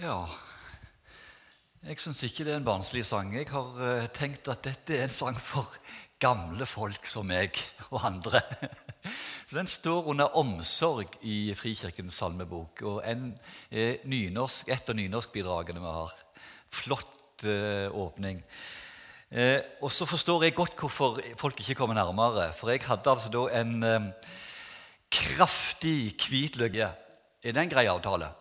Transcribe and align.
Ja, 0.00 0.24
jeg 1.84 1.98
syns 2.00 2.22
ikke 2.24 2.46
det 2.46 2.54
er 2.54 2.60
en 2.62 2.64
barnslig 2.64 3.02
sang. 3.04 3.34
Jeg 3.36 3.50
har 3.50 3.80
eh, 3.84 4.06
tenkt 4.16 4.48
at 4.48 4.62
dette 4.64 4.94
er 4.96 5.02
en 5.04 5.12
sang 5.12 5.36
for 5.36 5.68
gamle 6.22 6.64
folk 6.64 7.04
som 7.04 7.28
meg 7.28 7.58
og 7.90 8.06
andre. 8.08 8.40
Så 9.48 9.58
Den 9.58 9.68
står 9.68 10.08
under 10.14 10.32
omsorg 10.40 11.18
i 11.20 11.52
Frikirkens 11.52 12.16
salmebok. 12.16 12.80
og 12.88 13.02
en 13.04 13.34
er 13.68 14.00
nynorsk, 14.08 14.72
Et 14.72 14.88
av 14.88 14.96
nynorskbidragene 14.96 15.84
vi 15.84 15.94
har. 15.98 16.16
Flott 16.72 17.44
eh, 17.44 17.92
åpning. 17.92 18.40
Eh, 19.28 19.60
og 19.84 19.92
så 19.92 20.08
forstår 20.08 20.48
jeg 20.48 20.56
godt 20.56 20.80
hvorfor 20.80 21.20
folk 21.36 21.60
ikke 21.60 21.76
kommer 21.76 22.00
nærmere. 22.00 22.54
For 22.56 22.72
jeg 22.72 22.88
hadde 22.88 23.10
altså 23.10 23.28
da 23.28 23.48
en 23.60 23.82
eh, 23.84 24.12
kraftig 25.12 26.16
hvitløk. 26.24 26.86
Er 26.86 27.52
det 27.52 27.56
en 27.68 27.76
grei 27.76 27.84
avtale? 27.84 28.39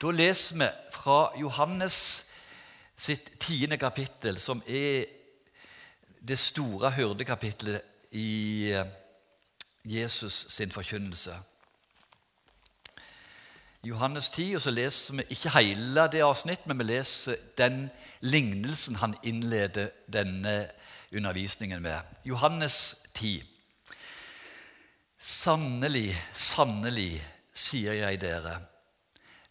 Da 0.00 0.10
leser 0.10 0.58
vi 0.58 0.66
fra 0.94 1.32
Johannes 1.40 2.24
sitt 2.96 3.32
tiende 3.40 3.78
kapittel, 3.78 4.38
som 4.38 4.62
er 4.66 5.04
det 6.28 6.38
store 6.38 6.90
hyrdekapitlet 6.94 7.82
i 8.10 8.70
eh, 8.72 8.86
Jesus 9.84 10.46
sin 10.48 10.70
forkynnelse. 10.70 11.34
Johannes 13.82 14.30
10, 14.30 14.54
og 14.54 14.62
så 14.62 14.70
leser 14.70 15.14
vi 15.14 15.26
ikke 15.30 15.54
hele 15.54 16.06
det 16.12 16.22
avsnitt, 16.22 16.66
men 16.66 16.78
vi 16.78 16.84
leser 16.84 17.36
den 17.58 17.90
lignelsen 18.20 18.98
han 19.02 19.14
innleder 19.22 19.90
denne 20.12 20.70
undervisningen 21.14 21.82
med. 21.82 22.00
Johannes 22.24 22.96
10. 23.14 23.42
Sannelig, 25.18 26.14
sannelig, 26.34 27.22
sier 27.54 27.92
jeg 27.92 28.20
dere. 28.20 28.58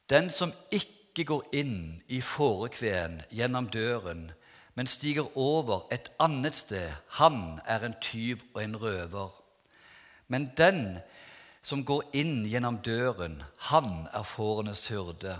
Den 0.09 0.29
som 0.31 0.53
ikke 0.71 1.25
går 1.27 1.49
inn 1.51 2.01
i 2.07 2.21
fårekveen 2.23 3.21
gjennom 3.29 3.67
døren, 3.67 4.29
men 4.75 4.87
stiger 4.87 5.27
over 5.35 5.83
et 5.91 6.11
annet 6.19 6.55
sted, 6.55 6.93
han 7.19 7.59
er 7.65 7.83
en 7.83 7.95
tyv 8.01 8.45
og 8.53 8.61
en 8.63 8.77
røver. 8.79 9.33
Men 10.27 10.51
den 10.57 10.99
som 11.61 11.83
går 11.83 12.05
inn 12.15 12.45
gjennom 12.47 12.77
døren, 12.85 13.41
han 13.71 14.07
er 14.13 14.23
fårenes 14.23 14.85
hyrde. 14.87 15.39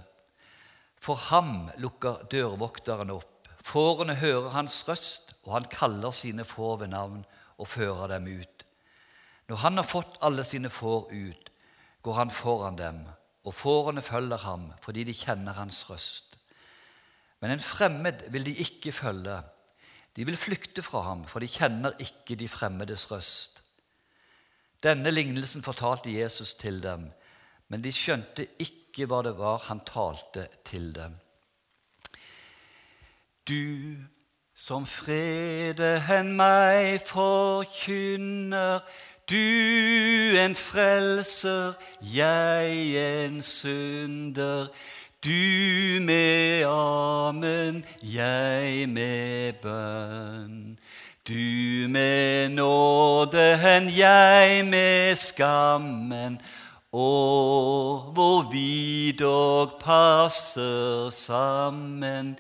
For 1.00 1.16
ham 1.30 1.70
lukker 1.78 2.26
dørvokteren 2.31 3.14
opp. 3.14 3.48
Fårene 3.64 4.18
hører 4.20 4.50
hans 4.52 4.81
røst, 4.88 5.31
og 5.46 5.54
han 5.54 5.70
kaller 5.72 6.12
sine 6.12 6.44
får 6.44 6.81
ved 6.81 6.92
navn 6.92 7.22
og 7.56 7.70
fører 7.72 8.12
dem 8.12 8.28
ut. 8.28 8.66
Når 9.48 9.64
han 9.64 9.80
har 9.80 9.88
fått 9.88 10.20
alle 10.20 10.44
sine 10.44 10.70
får 10.70 11.08
ut, 11.14 11.52
går 12.04 12.20
han 12.20 12.31
foran 12.34 12.76
dem 12.80 13.06
og 13.48 13.56
fårene 13.56 14.03
følger 14.03 14.44
ham 14.44 14.72
fordi 14.84 15.06
de 15.08 15.16
kjenner 15.16 15.56
hans 15.56 15.86
røst. 15.90 16.36
Men 17.42 17.53
en 17.53 17.64
fremmed 17.64 18.26
vil 18.34 18.45
de 18.45 18.56
ikke 18.64 18.92
følge. 18.92 19.38
De 20.16 20.26
vil 20.26 20.38
flykte 20.38 20.81
fra 20.81 21.03
ham, 21.06 21.23
for 21.30 21.40
de 21.40 21.48
kjenner 21.48 21.94
ikke 22.02 22.36
de 22.36 22.48
fremmedes 22.50 23.06
røst. 23.12 23.62
Denne 24.84 25.12
lignelsen 25.12 25.64
fortalte 25.64 26.14
Jesus 26.14 26.53
til 26.58 26.81
dem, 26.84 27.08
men 27.70 27.84
de 27.84 27.94
skjønte 27.94 28.48
ikke 28.59 29.06
hva 29.09 29.22
det 29.25 29.36
var 29.38 29.62
han 29.70 29.81
talte 29.86 30.48
til 30.66 30.90
dem. 30.95 31.18
Du 33.48 33.95
som 34.58 34.88
freden 34.90 36.34
meg 36.40 37.03
forkynner, 37.06 38.81
du 39.30 40.40
en 40.40 40.56
frelser, 40.56 41.74
jeg 42.02 43.26
en 43.26 43.42
synder. 43.42 44.68
Du 45.24 46.02
med 46.02 46.64
amen, 46.66 47.86
jeg 48.04 48.90
med 48.90 49.54
bønn. 49.62 50.78
Du 51.28 51.90
med 51.90 52.50
nåden, 52.50 53.90
jeg 53.98 54.66
med 54.66 55.16
skammen. 55.16 56.40
Å, 56.94 57.09
hvor 58.16 58.48
vi 58.52 59.12
dog 59.20 59.76
passer 59.82 61.09
sammen. 61.12 62.38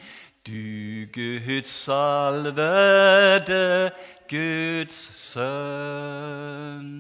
Du 0.47 1.05
Guds 1.11 1.69
salvede, 1.69 3.91
Guds 4.29 4.95
sønn. 5.17 6.95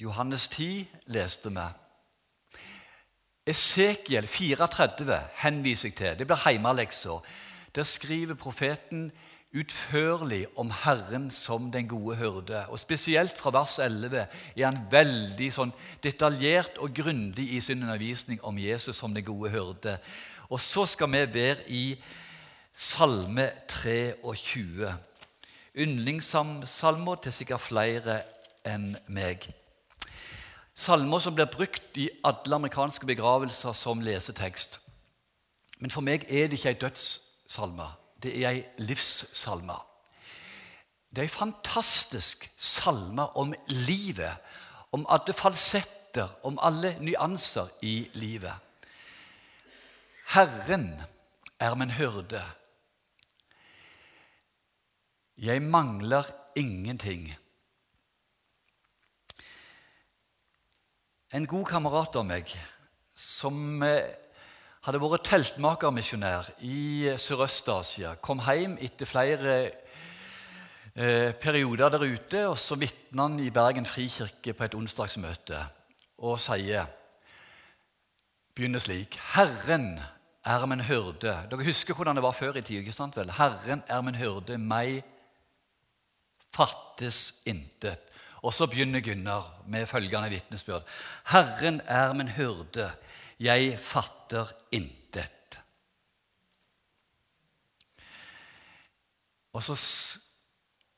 Johannes 0.00 0.48
10 0.48 0.88
leste 1.06 1.50
vi. 1.50 1.66
Esekiel 3.46 4.26
34 4.26 5.20
henviser 5.42 5.88
jeg 5.88 5.96
til. 5.96 6.18
Det 6.18 6.26
blir 6.26 6.44
heimeleksa. 6.44 7.18
Der 7.74 7.82
skriver 7.82 8.34
profeten 8.34 9.12
utførlig 9.54 10.46
om 10.58 10.70
Herren 10.70 11.30
som 11.30 11.72
den 11.72 11.88
gode 11.88 12.16
hyrde. 12.16 12.66
Og 12.68 12.78
Spesielt 12.78 13.38
fra 13.38 13.50
vers 13.54 13.78
11 13.78 14.26
er 14.56 14.64
han 14.66 14.80
veldig 14.90 15.50
sånn 15.54 15.72
detaljert 16.02 16.78
og 16.82 16.94
grundig 16.96 17.52
i 17.54 17.60
sin 17.60 17.82
undervisning 17.82 18.42
om 18.42 18.58
Jesus 18.58 18.96
som 18.96 19.14
den 19.14 19.24
gode 19.24 19.50
hyrde. 19.54 19.98
Og 20.50 20.60
så 20.60 20.86
skal 20.86 21.12
vi 21.12 21.22
være 21.34 21.68
i 21.68 21.84
Salme 22.76 23.52
23. 23.68 24.98
Yndlingssalmer 25.76 27.20
til 27.22 27.32
sikkert 27.32 27.62
flere 27.62 28.16
enn 28.66 28.96
meg. 29.06 29.44
Salmer 30.74 31.22
som 31.22 31.36
blir 31.36 31.46
brukt 31.46 31.94
i 32.02 32.08
alle 32.26 32.56
amerikanske 32.56 33.06
begravelser 33.06 33.76
som 33.78 34.02
lesetekst. 34.02 34.80
Men 35.78 35.94
for 35.94 36.02
meg 36.02 36.26
er 36.26 36.50
det 36.50 36.58
ikke 36.58 36.72
ei 36.72 36.80
dødssalme. 36.80 37.86
Det 38.18 38.34
er 38.42 38.48
ei 38.50 38.64
livssalme. 38.82 39.78
Det 41.14 41.22
er 41.22 41.28
ei 41.28 41.30
fantastisk 41.30 42.50
salme 42.58 43.28
om 43.38 43.54
livet, 43.86 44.34
om 44.90 45.06
alle 45.06 45.38
falsetter, 45.38 46.26
om 46.42 46.58
alle 46.58 46.96
nyanser 46.98 47.70
i 47.86 48.10
livet. 48.18 48.58
Herren 50.34 50.90
er 51.60 51.78
min 51.78 51.94
hyrde. 51.94 52.42
Jeg 55.44 55.60
mangler 55.62 56.24
ingenting. 56.56 57.26
En 61.36 61.46
god 61.46 61.66
kamerat 61.68 62.16
av 62.16 62.24
meg 62.24 62.48
som 63.12 63.82
eh, 63.84 64.06
hadde 64.86 65.02
vært 65.02 65.26
teltmakermisjonær 65.28 66.48
i 66.64 67.12
Sørøst-Asia, 67.20 68.14
kom 68.24 68.40
hjem 68.46 68.78
etter 68.88 69.10
flere 69.10 69.54
eh, 70.94 71.36
perioder 71.36 71.92
der 71.92 72.08
ute, 72.08 72.46
og 72.48 72.56
så 72.56 72.80
vitner 72.80 73.26
han 73.26 73.38
i 73.44 73.52
Bergen 73.52 73.84
frikirke 73.84 74.56
på 74.56 74.64
et 74.64 74.80
onsdagsmøte 74.80 75.60
og 76.24 76.40
sier 76.40 76.88
begynner 78.56 78.80
slik 78.80 79.20
Herren 79.34 79.98
er 80.40 80.70
min 80.70 80.88
hyrde. 80.88 81.36
Dere 81.50 81.66
husker 81.68 81.92
hvordan 81.92 82.16
det 82.16 82.24
var 82.24 82.32
før 82.32 82.56
i 82.56 82.62
tida. 82.62 82.80
ikke 82.80 82.96
sant 82.96 83.16
vel? 83.16 83.34
Herren 83.36 83.84
er 83.92 84.00
min 84.00 84.16
hyrde, 84.16 84.56
meg 84.56 85.02
fattes 86.54 87.40
intet. 87.46 88.10
Og 88.44 88.52
så 88.52 88.68
begynner 88.68 89.00
Gunnar 89.00 89.64
med 89.66 89.86
følgende 89.88 90.30
vitnesbyrd. 90.30 90.84
Herren 91.32 91.80
er 91.86 92.12
min 92.12 92.28
hyrde, 92.28 92.90
jeg 93.40 93.78
fatter 93.80 94.52
intet. 94.72 95.60
Og 99.54 99.62
så 99.62 99.76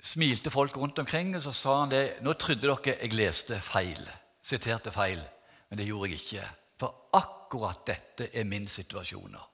smilte 0.03 0.51
folk 0.51 0.77
rundt 0.77 0.99
omkring, 0.99 1.35
og 1.37 1.43
så 1.43 1.53
sa 1.53 1.81
han 1.81 1.93
det. 1.93 2.05
Nå 2.25 2.33
trodde 2.41 2.65
dere 2.67 2.97
jeg 2.97 3.15
leste 3.15 3.61
feil, 3.61 4.01
siterte 4.43 4.93
feil, 4.93 5.21
men 5.69 5.79
det 5.79 5.87
gjorde 5.87 6.11
jeg 6.11 6.23
ikke. 6.23 6.47
For 6.81 7.09
akkurat 7.17 7.85
dette 7.87 8.31
er 8.33 8.49
min 8.49 8.67
situasjon 8.69 9.31
nå. 9.33 9.45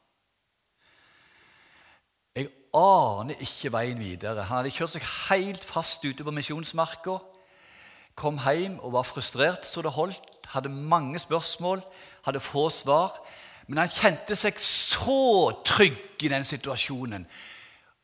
Aner 2.73 3.37
ikke 3.45 3.73
veien 3.75 4.01
videre. 4.01 4.47
Han 4.49 4.63
hadde 4.63 4.73
kjørt 4.73 4.95
seg 4.95 5.05
helt 5.29 5.65
fast 5.65 6.05
ute 6.05 6.25
på 6.25 6.33
misjonsmarka. 6.33 7.19
Kom 8.17 8.39
hjem 8.41 8.79
og 8.81 8.95
var 8.97 9.09
frustrert 9.09 9.67
så 9.69 9.85
det 9.85 9.93
holdt. 9.93 10.49
Hadde 10.53 10.73
mange 10.73 11.21
spørsmål, 11.21 11.83
hadde 12.25 12.41
få 12.45 12.69
svar. 12.73 13.17
Men 13.69 13.85
han 13.85 13.93
kjente 13.93 14.37
seg 14.37 14.59
så 14.61 15.53
trygg 15.65 16.25
i 16.25 16.31
den 16.33 16.45
situasjonen 16.45 17.27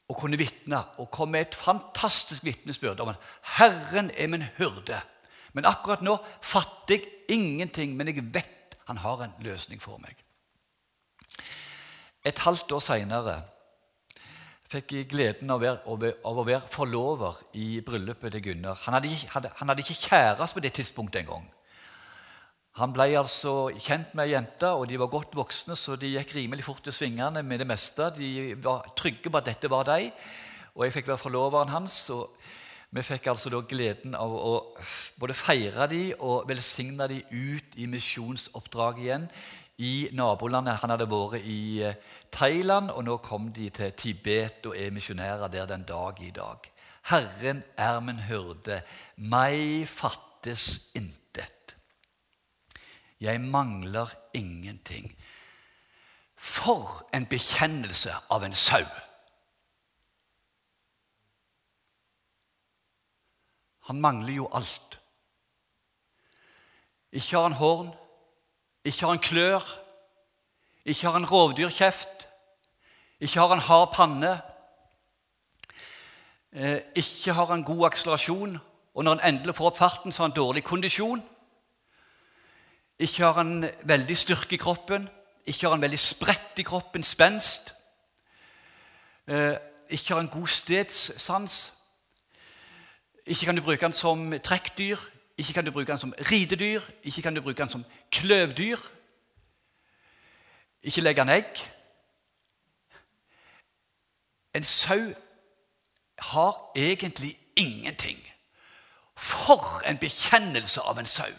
og 0.08 0.16
kunne 0.16 0.38
vitne 0.40 0.80
og 1.00 1.10
kom 1.12 1.34
med 1.34 1.48
et 1.48 1.56
fantastisk 1.58 2.44
vitnesbyrd 2.44 3.00
om 3.00 3.10
at 3.12 3.20
'Herren 3.42 4.10
er 4.16 4.26
min 4.26 4.44
hyrde'. 4.56 5.00
Men 5.52 5.64
akkurat 5.64 6.02
nå 6.02 6.16
fatter 6.40 6.94
jeg 6.94 7.04
ingenting, 7.28 7.96
men 7.96 8.08
jeg 8.08 8.34
vet 8.34 8.76
han 8.86 8.96
har 8.96 9.22
en 9.22 9.34
løsning 9.44 9.82
for 9.82 9.98
meg. 9.98 10.16
Et 12.24 12.38
halvt 12.38 12.72
år 12.72 12.80
seinere 12.80 13.42
fikk 14.68 14.94
gleden 15.08 15.50
av 15.50 15.62
å, 15.62 15.96
være, 15.96 16.18
av 16.28 16.40
å 16.40 16.44
være 16.44 16.68
forlover 16.68 17.38
i 17.56 17.78
bryllupet 17.84 18.34
til 18.34 18.44
Gunnar. 18.50 18.76
Han 18.84 18.98
hadde, 18.98 19.12
hadde, 19.32 19.52
han 19.60 19.72
hadde 19.72 19.84
ikke 19.84 19.96
kjæreste 19.96 20.58
på 20.58 20.64
det 20.64 20.74
tidspunktet 20.76 21.22
engang. 21.22 21.46
Han 22.78 22.92
ble 22.94 23.08
altså 23.18 23.72
kjent 23.74 24.12
med 24.14 24.28
ei 24.28 24.36
jente, 24.36 24.68
og 24.70 24.84
de 24.86 24.98
var 25.00 25.10
godt 25.10 25.34
voksne, 25.34 25.74
så 25.74 25.96
de 25.98 26.12
gikk 26.12 26.36
rimelig 26.36 26.66
fort 26.68 26.86
i 26.86 26.94
svingene 26.94 27.42
med 27.42 27.58
det 27.62 27.66
meste. 27.66 28.12
De 28.14 28.54
var 28.62 28.86
trygge 28.98 29.32
på 29.32 29.40
at 29.40 29.48
dette 29.48 29.70
var 29.72 29.88
dem, 29.88 30.12
og 30.76 30.84
jeg 30.84 30.94
fikk 30.94 31.08
være 31.10 31.24
forloveren 31.24 31.72
hans. 31.72 31.96
og 32.14 32.36
Vi 32.94 33.02
fikk 33.02 33.32
altså 33.32 33.50
da 33.50 33.64
gleden 33.66 34.14
av 34.14 34.30
å 34.36 34.52
både 35.18 35.34
feire 35.34 35.88
dem 35.90 36.12
og 36.20 36.46
velsigne 36.48 37.08
dem 37.10 37.24
ut 37.32 37.80
i 37.80 37.88
misjonsoppdrag 37.90 39.02
igjen 39.02 39.26
i 39.78 40.08
nabolandet. 40.12 40.80
Han 40.82 40.90
hadde 40.90 41.06
vært 41.10 41.44
i 41.46 41.82
eh, 41.86 41.98
Thailand, 42.34 42.90
og 42.90 43.04
nå 43.06 43.18
kom 43.22 43.52
de 43.54 43.70
til 43.74 43.94
Tibet 43.98 44.66
og 44.66 44.76
er 44.76 44.94
misjonærer 44.94 45.50
der 45.52 45.66
den 45.70 45.86
dag 45.88 46.18
i 46.22 46.30
dag. 46.34 46.70
Herren 47.08 47.62
er 47.78 48.00
min 48.04 48.20
hyrde, 48.28 48.82
meg 49.16 49.86
fattes 49.88 50.90
intet. 50.98 51.76
Jeg 53.20 53.40
mangler 53.40 54.10
ingenting. 54.34 55.14
For 56.38 57.02
en 57.14 57.26
bekjennelse 57.26 58.14
av 58.30 58.44
en 58.46 58.54
sau! 58.54 58.84
Han 63.88 64.00
mangler 64.04 64.34
jo 64.36 64.50
alt. 64.52 64.98
Ikke 67.12 67.38
har 67.38 67.48
han 67.48 67.56
horn, 67.56 67.88
ikke 68.84 69.00
har 69.06 69.08
han 69.08 69.22
klør, 69.22 69.64
ikke 70.84 71.06
har 71.06 71.12
han 71.12 71.26
rovdyrkjeft, 71.30 72.28
ikke 73.20 73.40
har 73.40 73.48
han 73.48 73.64
hard 73.66 73.92
panne, 73.94 74.40
eh, 76.52 76.80
ikke 76.94 77.32
har 77.32 77.46
han 77.46 77.64
god 77.64 77.86
akselerasjon, 77.86 78.58
og 78.94 79.04
når 79.04 79.16
han 79.16 79.34
endelig 79.34 79.54
får 79.54 79.66
opp 79.70 79.76
farten, 79.76 80.12
så 80.12 80.22
har 80.22 80.28
han 80.28 80.36
dårlig 80.36 80.64
kondisjon. 80.64 81.22
Ikke 82.98 83.22
har 83.24 83.32
han 83.32 83.70
veldig 83.82 84.16
styrke 84.16 84.54
i 84.54 84.58
kroppen, 84.58 85.08
ikke 85.46 85.66
har 85.66 85.76
han 85.76 85.82
veldig 85.82 85.98
spredt 85.98 86.58
i 86.58 86.66
kroppen, 86.66 87.02
spenst. 87.02 87.74
Eh, 89.26 89.54
ikke 89.88 90.14
har 90.14 90.22
han 90.22 90.32
god 90.32 90.46
stedssans. 90.46 91.72
Ikke 93.26 93.44
kan 93.44 93.56
du 93.56 93.62
bruke 93.62 93.84
han 93.84 93.92
som 93.92 94.32
trekkdyr, 94.44 94.98
ikke 95.38 95.52
kan 95.52 95.64
du 95.64 95.70
bruke 95.70 95.92
den 95.92 95.98
som 95.98 96.14
ridedyr, 96.30 96.80
ikke 97.02 97.22
kan 97.22 97.34
du 97.34 97.40
bruke 97.40 97.58
den 97.58 97.68
som 97.68 97.84
kløvdyr. 98.10 98.76
Ikke 100.82 101.00
legge 101.00 101.20
den 101.20 101.28
egg. 101.28 101.58
En 104.54 104.64
sau 104.64 105.14
har 106.18 106.72
egentlig 106.76 107.38
ingenting. 107.56 108.18
For 109.16 109.88
en 109.88 109.98
bekjennelse 109.98 110.80
av 110.80 110.98
en 110.98 111.06
sau! 111.06 111.32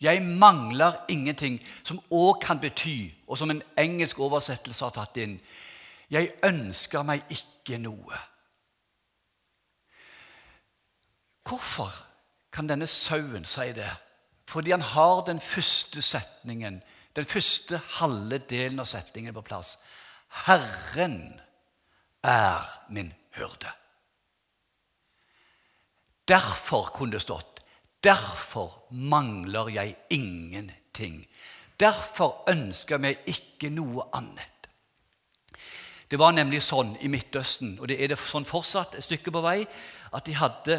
Jeg 0.00 0.22
mangler 0.22 0.92
ingenting, 1.08 1.60
som 1.84 2.00
òg 2.10 2.38
kan 2.42 2.60
bety, 2.60 3.10
og 3.26 3.38
som 3.38 3.50
en 3.50 3.62
engelsk 3.78 4.18
oversettelse 4.18 4.84
har 4.84 4.94
tatt 4.94 5.16
inn 5.16 5.40
Jeg 6.10 6.30
ønsker 6.44 7.02
meg 7.02 7.24
ikke 7.28 7.78
noe. 7.78 8.16
Hvorfor 11.44 12.07
kan 12.52 12.68
denne 12.68 12.86
sauen 12.86 13.44
si 13.44 13.72
det? 13.76 13.90
Fordi 14.48 14.70
han 14.70 14.82
har 14.82 15.24
den 15.26 15.40
første 15.40 16.02
setningen, 16.02 16.80
den 17.16 17.24
første 17.24 17.80
halve 17.98 18.38
delen 18.38 18.80
av 18.80 18.88
setningen 18.88 19.34
på 19.36 19.44
plass. 19.44 19.76
Herren 20.46 21.40
er 22.24 22.64
min 22.88 23.12
hyrde. 23.36 23.72
Derfor 26.28 26.90
kunne 26.94 27.16
det 27.16 27.24
stått 27.24 27.58
Derfor 28.04 28.84
mangler 28.90 29.68
jeg 29.68 29.96
ingenting. 30.10 31.26
Derfor 31.80 32.44
ønsker 32.50 33.02
jeg 33.02 33.18
ikke 33.26 33.70
noe 33.74 34.06
annet. 34.14 34.68
Det 36.10 36.18
var 36.18 36.32
nemlig 36.32 36.62
sånn 36.64 36.94
i 37.04 37.10
Midtøsten, 37.10 37.74
og 37.80 37.90
det 37.90 37.98
er 38.00 38.12
det 38.12 38.20
sånn 38.22 38.46
fortsatt 38.48 38.94
et 38.96 39.04
stykke 39.04 39.34
på 39.34 39.42
vei, 39.44 39.66
at 40.14 40.24
de 40.24 40.36
hadde 40.38 40.78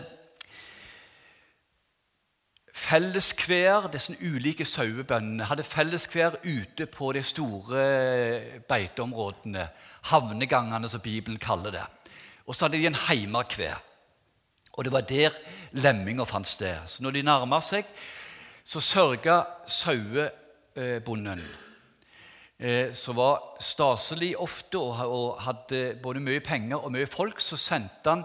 felleskvær, 2.79 3.89
disse 3.91 4.15
ulike 4.23 4.65
sauebøndene 4.65 5.47
hadde 5.49 5.65
felleskvær 5.67 6.39
ute 6.45 6.87
på 6.87 7.11
de 7.15 7.23
store 7.23 7.83
beiteområdene, 8.69 9.67
havnegangene, 10.11 10.89
som 10.89 11.03
Bibelen 11.03 11.39
kaller 11.39 11.75
det. 11.75 11.85
Og 12.47 12.55
så 12.55 12.65
hadde 12.65 12.79
de 12.79 12.87
en 12.87 13.01
heimakvær. 13.07 13.81
Og 14.73 14.85
det 14.85 14.93
var 14.93 15.01
der 15.07 15.35
lemminga 15.71 16.23
fant 16.23 16.47
sted. 16.47 16.77
Så 16.87 17.03
når 17.03 17.17
de 17.17 17.23
nærma 17.27 17.59
seg, 17.61 17.87
så 18.63 18.79
sørga 18.79 19.41
sauebonden, 19.67 21.41
eh, 22.59 22.93
som 22.93 23.17
var 23.17 23.57
staselig 23.59 24.37
ofte 24.39 24.79
og 24.79 25.41
hadde 25.43 25.97
både 26.03 26.23
mye 26.23 26.39
penger 26.39 26.79
og 26.79 26.93
mye 26.95 27.09
folk, 27.09 27.41
så 27.41 27.57
sendte 27.57 28.09
han 28.09 28.23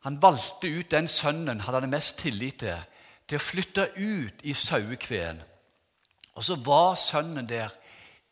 Han 0.00 0.16
valgte 0.22 0.64
ut 0.64 0.90
den 0.90 1.08
sønnen 1.08 1.60
han 1.60 1.74
hadde 1.74 1.86
mest 1.92 2.16
tillit 2.18 2.62
til, 2.62 2.78
til 3.30 3.38
å 3.38 3.42
flytte 3.42 3.86
ut 3.94 4.42
i 4.42 4.52
sauekveen. 4.52 5.38
Og 6.34 6.44
så 6.44 6.56
var 6.66 6.96
sønnen 6.98 7.46
der 7.46 7.70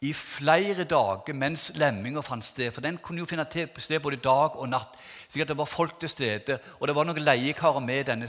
i 0.03 0.13
flere 0.15 0.85
dager 0.85 1.35
mens 1.35 1.69
lemminga 1.75 2.23
fant 2.23 2.45
sted. 2.45 2.73
For 2.75 2.83
den 2.83 2.99
kunne 3.03 3.23
jo 3.23 3.27
finne 3.31 3.47
sted 3.79 4.01
både 4.03 4.19
dag 4.23 4.57
og 4.57 4.69
natt. 4.69 4.99
at 5.41 5.49
det 5.49 5.59
var 5.59 5.65
folk 5.65 6.01
til 6.01 6.09
stede, 6.09 6.59
og 6.81 6.89
det 6.89 6.95
var 6.95 7.05
noen 7.05 7.23
leiekarer 7.23 7.81
med 7.81 8.05
denne, 8.07 8.29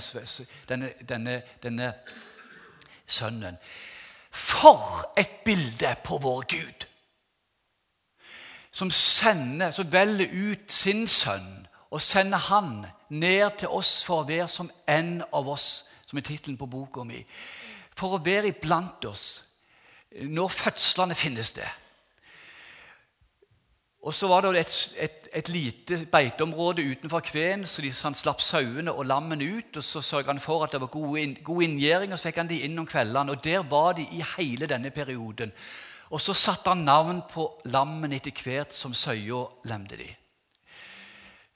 denne, 0.69 0.91
denne, 1.09 1.41
denne 1.63 1.93
sønnen. 3.07 3.57
For 4.31 5.11
et 5.17 5.41
bilde 5.45 5.95
på 6.03 6.17
vår 6.17 6.45
Gud! 6.49 6.85
Som 8.71 8.91
sender, 8.91 9.71
som 9.71 9.91
velger 9.91 10.29
ut 10.51 10.71
sin 10.71 11.07
sønn 11.07 11.67
og 11.89 12.01
sender 12.01 12.37
han 12.37 12.85
ned 13.09 13.57
til 13.57 13.67
oss 13.73 14.03
for 14.05 14.21
å 14.21 14.27
være 14.27 14.47
som 14.47 14.69
en 14.87 15.23
av 15.33 15.47
oss, 15.49 15.89
som 16.09 16.17
er 16.17 16.25
tittelen 16.25 16.57
på 16.57 16.69
boka 16.69 17.05
mi. 17.05 17.21
For 17.97 18.17
å 18.17 18.23
være 18.25 18.49
iblant 18.49 19.05
oss 19.05 19.27
når 20.09 20.49
fødslene 20.49 21.15
finnes 21.15 21.53
det. 21.53 21.67
Og 23.99 24.15
så 24.15 24.29
var 24.31 24.45
det 24.45 24.61
et, 24.61 24.75
et, 24.97 25.27
et 25.35 25.49
lite 25.51 25.97
beiteområde 26.11 26.85
utenfor 26.87 27.19
kveen, 27.27 27.65
så 27.67 27.83
de, 27.83 27.91
han 27.91 28.15
slapp 28.15 28.39
sauene 28.41 28.93
og 28.93 29.05
lammene 29.05 29.43
ut. 29.43 29.77
og 29.77 29.83
Så 29.83 30.01
sørget 30.01 30.31
han 30.31 30.39
for 30.39 30.63
at 30.63 30.71
det 30.71 30.81
var 30.81 30.91
god, 30.93 31.17
inn, 31.19 31.35
god 31.43 31.65
inngjering, 31.67 32.13
og 32.13 32.19
så 32.19 32.29
fikk 32.29 32.39
han 32.41 32.49
de 32.49 32.61
inn 32.65 32.79
om 32.79 32.87
kveldene. 32.87 33.35
og 33.35 33.43
Der 33.43 33.67
var 33.67 33.93
de 33.99 34.07
i 34.15 34.23
hele 34.37 34.71
denne 34.71 34.89
perioden. 34.95 35.51
Og 36.09 36.21
så 36.21 36.33
satte 36.33 36.71
han 36.71 36.87
navn 36.87 37.21
på 37.29 37.45
lammene 37.69 38.17
etter 38.17 38.33
hvert 38.33 38.73
som 38.73 38.95
søya 38.97 39.43
lemte 39.69 39.99
de. 39.99 40.09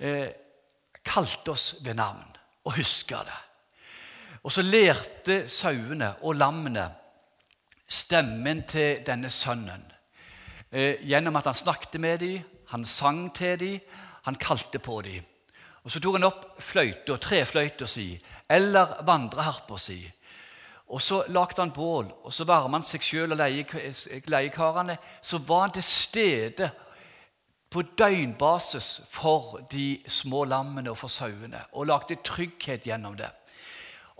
Eh, 0.03 0.27
kalte 1.03 1.55
oss 1.55 1.77
ved 1.81 1.95
navn 1.97 2.27
og 2.67 2.75
huska 2.75 3.23
det. 3.23 3.39
Og 4.43 4.51
så 4.51 4.61
lærte 4.61 5.47
sauene 5.47 6.13
og 6.21 6.35
lammene 6.35 6.87
stemmen 7.87 8.63
til 8.67 9.03
denne 9.05 9.29
sønnen. 9.29 9.85
Eh, 10.71 11.03
gjennom 11.07 11.35
at 11.39 11.45
han 11.45 11.53
snakket 11.57 11.99
med 12.01 12.19
dem, 12.19 12.41
han 12.67 12.85
sang 12.85 13.29
til 13.35 13.59
dem, 13.59 13.79
han 14.23 14.35
kalte 14.35 14.79
på 14.79 15.01
dem. 15.01 15.23
Og 15.83 15.91
Så 15.91 15.99
tok 15.99 16.15
han 16.15 16.23
opp 16.23 16.45
fløyta, 16.63 17.17
trefløyta 17.19 17.85
si, 17.87 18.21
eller 18.49 19.03
vandreharpa 19.03 19.77
si. 19.77 19.99
Og 20.87 21.01
Så 21.01 21.23
lagde 21.27 21.61
han 21.61 21.71
bål, 21.71 22.11
og 22.23 22.33
så 22.33 22.43
varma 22.43 22.77
han 22.77 22.83
seg 22.83 23.01
sjøl 23.01 23.31
og 23.31 23.37
leiekarene. 23.37 24.97
Så 25.21 25.37
var 25.37 25.61
han 25.61 25.71
til 25.71 25.83
stede 25.83 26.71
på 27.69 27.81
døgnbasis 27.81 29.01
for 29.09 29.59
de 29.71 30.03
små 30.07 30.43
lammene 30.45 30.91
og 30.91 30.97
for 30.97 31.07
sauene 31.07 31.63
og 31.73 31.87
lagde 31.87 32.19
trygghet 32.23 32.85
gjennom 32.85 33.17
det. 33.17 33.31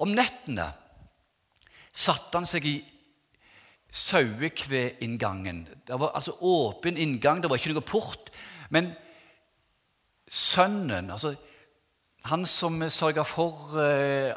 Om 0.01 0.13
nettene 0.17 0.69
satte 1.93 2.39
han 2.39 2.47
seg 2.49 2.65
i 2.65 2.77
sauekveinngangen. 3.93 5.67
Det 5.85 5.99
var 6.01 6.15
altså 6.17 6.33
åpen 6.41 6.97
inngang, 6.97 7.41
det 7.41 7.51
var 7.51 7.61
ikke 7.61 7.75
noe 7.75 7.85
port. 7.85 8.31
Men 8.73 8.89
sønnen, 10.27 11.11
altså 11.13 11.35
han 12.25 12.45
som 12.47 12.79
sørga 12.89 13.25
for 13.27 13.75
eh, 13.83 14.33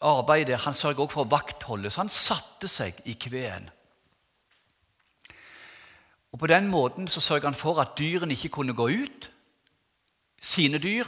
arbeidet, 0.00 0.60
han 0.64 0.74
sørga 0.74 1.04
også 1.04 1.18
for 1.18 1.30
vaktholdet. 1.30 1.92
Så 1.92 2.00
han 2.04 2.12
satte 2.12 2.70
seg 2.70 3.02
i 3.10 3.16
kveen. 3.20 3.68
Og 6.32 6.38
På 6.40 6.48
den 6.48 6.70
måten 6.72 7.08
så 7.12 7.20
sørga 7.20 7.50
han 7.50 7.58
for 7.58 7.80
at 7.82 7.96
dyrene 7.98 8.32
ikke 8.32 8.54
kunne 8.56 8.76
gå 8.76 8.88
ut, 8.88 9.28
sine 10.42 10.80
dyr. 10.82 11.06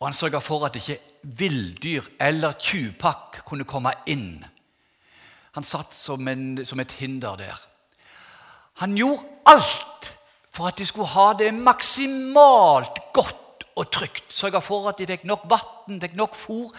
Og 0.00 0.08
han 0.08 0.16
sørga 0.16 0.40
for 0.42 0.66
at 0.66 0.76
ikke 0.76 0.98
villdyr 1.22 2.10
eller 2.20 2.58
tjuvpakk 2.60 3.44
kunne 3.46 3.68
komme 3.68 3.92
inn 4.10 4.42
han 5.54 5.66
satt 5.66 5.94
som, 5.94 6.26
en, 6.28 6.64
som 6.66 6.80
et 6.82 6.92
hinder 6.98 7.38
der. 7.38 7.58
Han 8.82 8.96
gjorde 8.98 9.22
alt 9.46 10.10
for 10.54 10.66
at 10.66 10.78
de 10.78 10.86
skulle 10.86 11.12
ha 11.12 11.28
det 11.38 11.52
maksimalt 11.54 12.98
godt 13.14 13.43
og 13.76 13.90
trygt. 13.90 14.24
Sørga 14.30 14.60
for 14.62 14.88
at 14.88 14.98
de 14.98 15.06
fikk 15.08 15.24
nok 15.26 15.46
vann, 15.50 15.98
fikk 16.00 16.14
nok 16.18 16.36
fôr. 16.38 16.70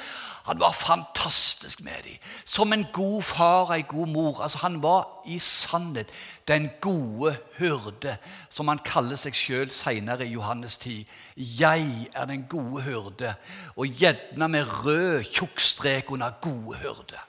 Han 0.48 0.60
var 0.60 0.72
fantastisk 0.72 1.82
med 1.84 2.04
dem. 2.06 2.18
Som 2.46 2.74
en 2.74 2.86
god 2.94 3.22
far 3.24 3.66
og 3.66 3.76
en 3.76 3.90
god 3.90 4.08
mor. 4.08 4.42
Altså, 4.42 4.58
han 4.64 4.82
var 4.84 5.08
i 5.26 5.40
sannhet 5.40 6.12
den 6.48 6.70
gode 6.82 7.36
hyrde, 7.58 8.18
som 8.50 8.68
han 8.72 8.80
kaller 8.86 9.20
seg 9.20 9.36
sjøl 9.36 9.72
seinere 9.74 10.28
i 10.28 10.36
Johannes 10.36 10.78
10. 10.78 11.04
Jeg 11.36 12.10
er 12.14 12.26
den 12.26 12.46
gode 12.50 12.86
hyrde, 12.86 13.36
og 13.76 13.88
gjerne 13.88 14.48
med 14.48 14.86
rød 14.86 15.32
tjukk 15.34 15.60
strek 15.60 16.12
under 16.12 16.38
gode 16.42 16.80
hyrde. 16.84 17.20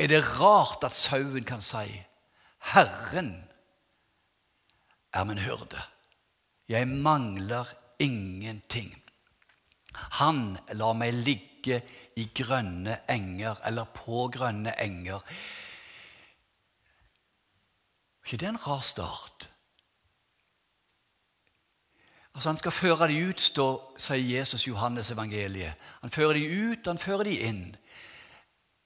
Er 0.00 0.08
det 0.08 0.24
rart 0.40 0.84
at 0.84 0.96
sauen 0.96 1.44
kan 1.44 1.60
si 1.60 2.02
'Herren 2.72 3.44
er 5.12 5.24
min 5.24 5.38
hyrde'? 5.38 5.86
Jeg 6.68 6.88
mangler 6.88 7.64
ingenting. 8.00 8.94
Han 10.20 10.58
lar 10.72 10.94
meg 10.96 11.14
ligge 11.14 11.80
i 12.16 12.26
grønne 12.34 13.00
enger, 13.10 13.60
eller 13.66 13.88
på 13.94 14.28
grønne 14.32 14.74
enger. 14.80 15.24
Er 18.20 18.26
ikke 18.26 18.40
det 18.44 18.48
en 18.48 18.62
rar 18.66 18.84
start? 18.86 19.48
Altså 22.34 22.48
Han 22.48 22.56
skal 22.56 22.72
føre 22.72 23.08
de 23.08 23.28
ut, 23.28 23.40
stå, 23.40 23.66
sier 23.98 24.38
Jesus 24.38 24.66
Johannes 24.68 25.10
evangeliet. 25.10 25.74
Han 26.00 26.10
fører 26.14 26.38
de 26.38 26.46
ut, 26.46 26.86
han 26.86 26.98
fører 26.98 27.26
de 27.26 27.38
inn. 27.48 27.64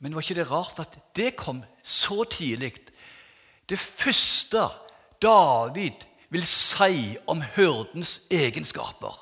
Men 0.01 0.15
var 0.15 0.25
ikke 0.25 0.41
det 0.41 0.51
rart 0.51 0.81
at 0.81 0.97
det 1.17 1.37
kom 1.37 1.63
så 1.83 2.25
tidlig? 2.25 2.73
Det 3.69 3.79
første 3.79 4.67
David 5.23 6.05
vil 6.35 6.47
si 6.47 7.17
om 7.31 7.43
hyrdens 7.55 8.21
egenskaper, 8.31 9.15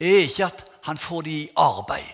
er 0.00 0.24
ikke 0.24 0.46
at 0.46 0.64
han 0.84 0.98
får 0.98 1.26
dem 1.26 1.32
i 1.32 1.48
arbeid, 1.56 2.08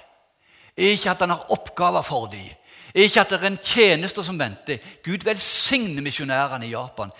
er 0.76 0.96
ikke 0.96 1.10
at 1.10 1.22
han 1.22 1.30
har 1.30 1.52
oppgaver 1.54 2.02
for 2.02 2.26
dem, 2.32 2.50
er 2.94 3.06
ikke 3.06 3.20
at 3.20 3.30
det 3.30 3.40
er 3.42 3.46
en 3.46 3.58
tjeneste 3.58 4.24
som 4.24 4.38
venter. 4.38 4.78
Gud 5.04 5.24
velsigne 5.26 6.02
misjonærene 6.02 6.66
i 6.66 6.70
Japan. 6.74 7.10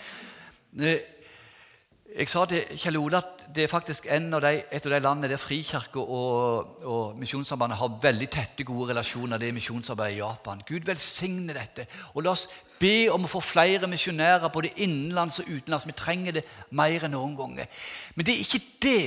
Jeg 2.15 2.29
sa 2.31 2.45
til 2.47 2.77
Kjell 2.79 2.95
Ole 2.95 3.19
at 3.19 3.41
det 3.51 3.65
er 3.65 3.67
faktisk 3.67 4.05
av 4.07 4.39
de, 4.39 4.51
et 4.71 4.85
av 4.87 4.93
de 4.93 4.99
landene 5.03 5.27
der 5.27 5.39
Frikirke 5.39 5.99
og, 5.99 6.77
og 6.87 7.17
Misjonssambandet 7.19 7.75
har 7.75 7.97
veldig 8.05 8.29
tette, 8.31 8.63
gode 8.63 8.93
relasjoner. 8.93 9.37
Det 9.37 9.49
er 9.49 9.57
misjonsarbeidet 9.57 10.15
i 10.15 10.21
Japan. 10.21 10.61
Gud 10.63 10.87
velsigne 10.87 11.51
dette. 11.57 11.89
Og 12.13 12.23
la 12.23 12.31
oss 12.31 12.45
be 12.79 13.09
om 13.11 13.27
å 13.27 13.33
få 13.33 13.43
flere 13.43 13.91
misjonærer 13.91 14.47
både 14.47 14.71
innenlands 14.85 15.41
og 15.43 15.51
utenlands. 15.51 15.89
Vi 15.91 15.97
trenger 15.99 16.39
det 16.39 16.45
mer 16.71 17.03
enn 17.03 17.15
noen 17.17 17.35
ganger. 17.35 17.83
Men 18.15 18.29
det 18.29 18.37
er 18.37 18.47
ikke 18.47 18.63
det 18.87 19.05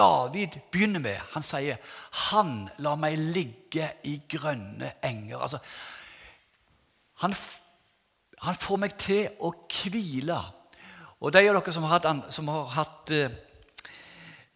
David 0.00 0.56
begynner 0.72 1.04
med. 1.04 1.20
Han 1.36 1.44
sier 1.44 1.76
'Han 2.10 2.68
lar 2.78 2.96
meg 2.96 3.18
ligge 3.18 3.92
i 4.04 4.22
grønne 4.28 4.94
enger'. 5.04 5.42
Altså, 5.42 5.58
han, 7.20 7.34
han 8.42 8.54
får 8.54 8.76
meg 8.76 8.96
til 8.98 9.28
å 9.40 9.52
hvile 9.68 10.40
og 11.20 11.32
de 11.32 11.42
av 11.48 11.56
dere 11.56 11.72
som 11.72 11.86
har 11.86 11.96
hatt, 11.96 12.32
som 12.34 12.48
har 12.52 12.66
hatt 12.74 13.12
eh, 13.14 13.36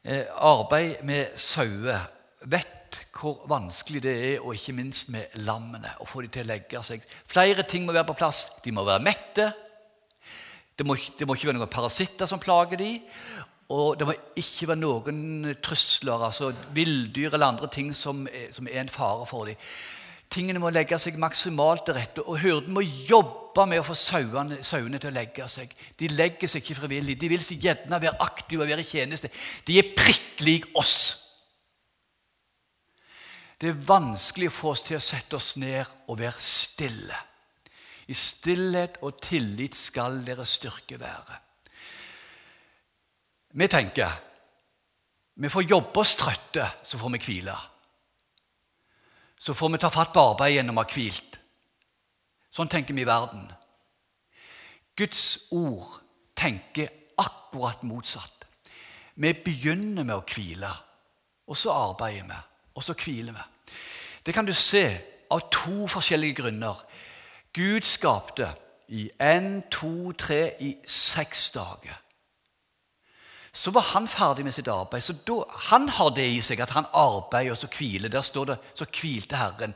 eh, 0.05 0.27
arbeid 0.45 1.01
med 1.09 1.39
sauer, 1.41 2.05
vet 2.45 2.77
hvor 3.15 3.45
vanskelig 3.49 4.03
det 4.05 4.15
er, 4.33 4.37
og 4.41 4.57
ikke 4.57 4.75
minst 4.77 5.11
med 5.13 5.37
lammene, 5.47 5.93
å 6.01 6.09
få 6.09 6.25
dem 6.25 6.33
til 6.35 6.47
å 6.47 6.51
legge 6.51 6.83
seg. 6.85 7.05
Flere 7.29 7.65
ting 7.69 7.85
må 7.87 7.95
være 7.97 8.09
på 8.09 8.19
plass. 8.19 8.47
De 8.65 8.73
må 8.75 8.85
være 8.87 9.05
mette. 9.05 9.51
Det 10.77 10.87
må, 10.89 10.97
det 10.97 11.29
må 11.29 11.37
ikke 11.37 11.51
være 11.51 11.61
noen 11.61 11.73
parasitter 11.73 12.29
som 12.29 12.41
plager 12.41 12.81
dem. 12.81 13.05
Og 13.71 13.95
det 13.99 14.09
må 14.09 14.17
ikke 14.41 14.73
være 14.73 14.81
noen 14.81 15.51
trusler, 15.63 16.25
altså 16.27 16.51
villdyr 16.75 17.37
eller 17.37 17.53
andre 17.53 17.69
ting 17.71 17.93
som 17.95 18.25
er, 18.27 18.49
som 18.55 18.67
er 18.67 18.81
en 18.83 18.91
fare 18.91 19.29
for 19.29 19.47
dem. 19.47 19.61
Tingene 20.31 20.61
må 20.63 20.71
legge 20.71 20.95
seg 21.03 21.17
maksimalt 21.19 21.89
til 21.89 21.97
rette, 21.97 22.23
og 22.23 22.39
hyrden 22.39 22.75
må 22.75 22.85
jobbe 22.85 23.65
med 23.67 23.81
å 23.81 23.87
få 23.87 23.97
sauene, 23.99 24.61
til 24.63 25.09
å 25.11 25.15
legge 25.15 25.47
seg. 25.51 25.73
De 25.99 26.11
legger 26.13 26.51
seg 26.51 26.63
ikke 26.63 26.79
frivillig. 26.79 27.17
De 27.19 27.31
vil 27.33 27.43
så 27.43 27.57
gjerne 27.59 27.99
være 27.99 28.21
aktive 28.23 28.63
og 28.63 28.71
være 28.71 28.85
i 28.85 28.91
tjeneste. 28.93 29.33
De 29.67 29.81
er 29.81 29.91
prikk 29.99 30.45
lik 30.47 30.69
oss. 30.79 31.01
Det 33.61 33.73
er 33.73 33.83
vanskelig 33.91 34.49
å 34.49 34.55
få 34.55 34.71
oss 34.71 34.85
til 34.87 34.97
å 34.97 35.03
sette 35.05 35.37
oss 35.37 35.51
ned 35.61 35.83
og 36.07 36.21
være 36.23 36.41
stille. 36.41 37.19
I 38.07 38.15
stillhet 38.17 39.03
og 39.07 39.19
tillit 39.23 39.77
skal 39.77 40.23
deres 40.27 40.55
styrke 40.61 40.97
være. 40.99 41.43
Vi 43.59 43.67
tenker 43.67 44.15
vi 45.41 45.49
får 45.51 45.71
jobbe 45.71 46.03
oss 46.03 46.15
trøtte, 46.21 46.67
så 46.85 46.99
får 47.01 47.15
vi 47.17 47.21
hvile 47.25 47.59
så 49.41 49.55
får 49.55 49.73
vi 49.73 49.79
ta 49.81 49.89
fatt 49.89 50.13
på 50.13 50.21
arbeidet 50.21 50.59
gjennom 50.59 50.79
å 50.79 50.85
ha 50.85 50.93
hvilt. 50.93 51.39
Sånn 52.53 52.69
tenker 52.69 52.97
vi 52.97 53.05
i 53.05 53.09
verden. 53.09 53.47
Guds 54.99 55.49
ord 55.57 56.01
tenker 56.37 56.91
akkurat 57.21 57.81
motsatt. 57.87 58.45
Vi 59.15 59.33
begynner 59.45 60.05
med 60.05 60.17
å 60.17 60.27
hvile, 60.27 60.71
og 61.49 61.57
så 61.57 61.73
arbeider 61.73 62.29
vi, 62.29 62.41
og 62.77 62.85
så 62.85 62.97
hviler 62.97 63.37
vi. 63.37 63.47
Det 64.27 64.35
kan 64.37 64.49
du 64.49 64.53
se 64.53 64.85
av 65.33 65.47
to 65.53 65.87
forskjellige 65.89 66.43
grunner. 66.43 66.85
Gud 67.57 67.87
skapte 67.89 68.53
i 68.93 69.09
én, 69.23 69.63
to, 69.73 70.13
tre, 70.19 70.53
i 70.61 70.75
seks 70.87 71.51
dager 71.55 71.97
så 73.53 73.71
var 73.71 73.83
han 73.83 74.09
ferdig 74.09 74.45
med 74.47 74.55
sitt 74.55 74.69
arbeid. 74.69 75.03
Så 75.03 75.17
da, 75.27 75.45
Han 75.71 75.89
har 75.89 76.11
det 76.15 76.27
i 76.27 76.41
seg 76.41 76.61
at 76.61 76.71
han 76.71 76.87
arbeider 76.95 77.53
og 77.53 77.59
så 77.59 77.67
hviler. 77.67 78.09
Der 78.09 78.23
står 78.23 78.45
det 78.45 78.59
'så 78.75 78.85
hvilte 78.85 79.37
Herren'. 79.37 79.75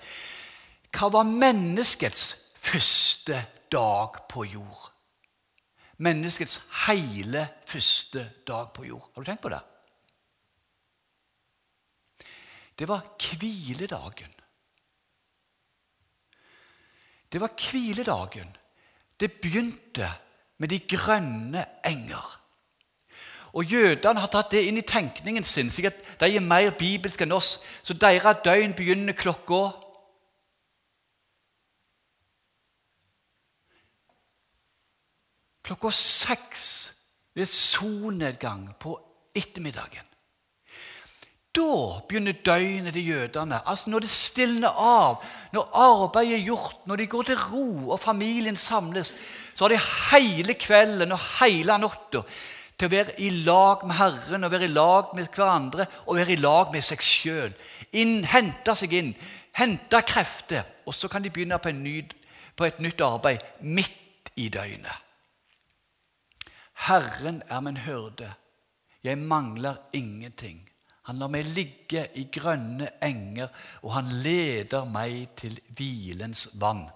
Hva 0.93 1.09
var 1.11 1.23
menneskets 1.23 2.37
første 2.55 3.47
dag 3.73 4.29
på 4.29 4.45
jord? 4.45 4.91
Menneskets 5.97 6.61
hele 6.87 7.49
første 7.67 8.31
dag 8.47 8.73
på 8.73 8.85
jord. 8.85 9.11
Har 9.15 9.23
du 9.23 9.27
tenkt 9.27 9.43
på 9.43 9.49
det? 9.49 9.61
Det 12.79 12.89
var 12.89 13.03
hviledagen. 13.19 14.35
Det 17.33 17.41
var 17.41 17.51
hviledagen. 17.71 18.57
Det 19.21 19.33
begynte 19.33 20.11
med 20.59 20.69
de 20.69 20.79
grønne 20.79 21.67
enger. 21.85 22.44
Og 23.55 23.71
Jødene 23.71 24.21
har 24.21 24.31
tatt 24.33 24.51
det 24.51 24.65
inn 24.67 24.81
i 24.81 24.87
tenkningen 24.87 25.45
sin, 25.47 25.71
sikkert 25.71 26.01
de 26.21 26.27
er 26.37 26.43
mer 26.43 26.73
bibelske 26.75 27.23
enn 27.23 27.37
oss. 27.37 27.61
Så 27.87 27.95
deres 27.95 28.43
døgn 28.45 28.77
begynner 28.77 29.17
klokka 29.17 29.81
Klokka 35.65 35.89
seks 35.97 36.65
ved 37.33 37.49
solnedgang 37.49 38.67
på 38.77 38.99
ettermiddagen. 39.33 40.05
Da 41.55 42.01
begynner 42.09 42.35
døgnet 42.45 42.93
til 42.93 43.07
jødene. 43.09 43.63
Altså 43.65 43.91
Når 43.91 44.05
det 44.05 44.11
stilner 44.11 44.69
av, 44.69 45.23
når 45.53 45.71
arbeidet 45.73 46.35
er 46.35 46.45
gjort, 46.51 46.87
når 46.87 46.97
de 46.97 47.07
går 47.07 47.23
til 47.23 47.39
ro 47.39 47.91
og 47.95 48.01
familien 48.01 48.57
samles, 48.57 49.15
så 49.55 49.65
har 49.65 49.69
de 49.73 49.81
hele 50.11 50.55
kvelden 50.55 51.13
og 51.13 51.25
hele 51.41 51.79
natta 51.79 52.25
til 52.79 52.89
å 52.89 52.93
være 52.95 53.15
i 53.23 53.31
lag 53.47 53.85
med 53.87 53.97
Herren 53.99 54.47
og 54.47 54.53
være 54.53 54.67
i 54.69 54.75
lag 54.75 55.15
med 55.15 55.31
hverandre 55.31 55.87
og 56.07 56.19
være 56.19 56.35
i 56.35 56.41
lag 56.43 56.73
med 56.75 56.83
seg 56.85 57.03
sjøl. 57.05 57.55
Hente 57.95 58.75
seg 58.75 58.97
inn, 58.99 59.13
hente 59.55 60.03
krefter. 60.07 60.67
Og 60.85 60.95
så 60.97 61.09
kan 61.09 61.23
de 61.23 61.31
begynne 61.33 61.59
på, 61.63 61.73
ny, 61.73 62.01
på 62.57 62.67
et 62.67 62.81
nytt 62.83 63.01
arbeid 63.05 63.45
midt 63.63 64.33
i 64.37 64.49
døgnet. 64.53 65.05
Herren 66.89 67.43
er 67.49 67.61
min 67.63 67.79
hyrde. 67.87 68.33
Jeg 69.05 69.19
mangler 69.19 69.79
ingenting. 69.93 70.65
Han 71.05 71.21
lar 71.21 71.29
meg 71.29 71.47
ligge 71.53 72.07
i 72.17 72.25
grønne 72.33 72.89
enger, 73.05 73.51
og 73.85 73.93
han 73.93 74.09
leder 74.25 74.87
meg 74.89 75.35
til 75.37 75.59
hvilens 75.77 76.47
vann. 76.61 76.87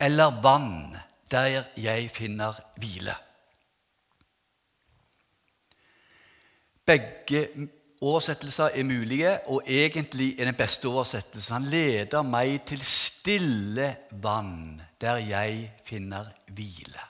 Eller 0.00 0.40
vann 0.42 0.96
der 1.32 1.64
jeg 1.76 2.10
finner 2.10 2.58
hvile. 2.76 3.14
Begge 6.86 7.68
oversettelser 8.00 8.64
er 8.64 8.84
mulige, 8.84 9.46
og 9.46 9.62
egentlig 9.66 10.40
er 10.40 10.44
den 10.44 10.54
beste 10.54 10.88
oversettelsen 10.88 11.52
Han 11.52 11.64
leder 11.70 12.22
meg 12.22 12.64
til 12.66 12.82
stille 12.82 13.96
vann, 14.10 14.82
der 15.00 15.16
jeg 15.16 15.72
finner 15.84 16.32
hvile. 16.48 17.06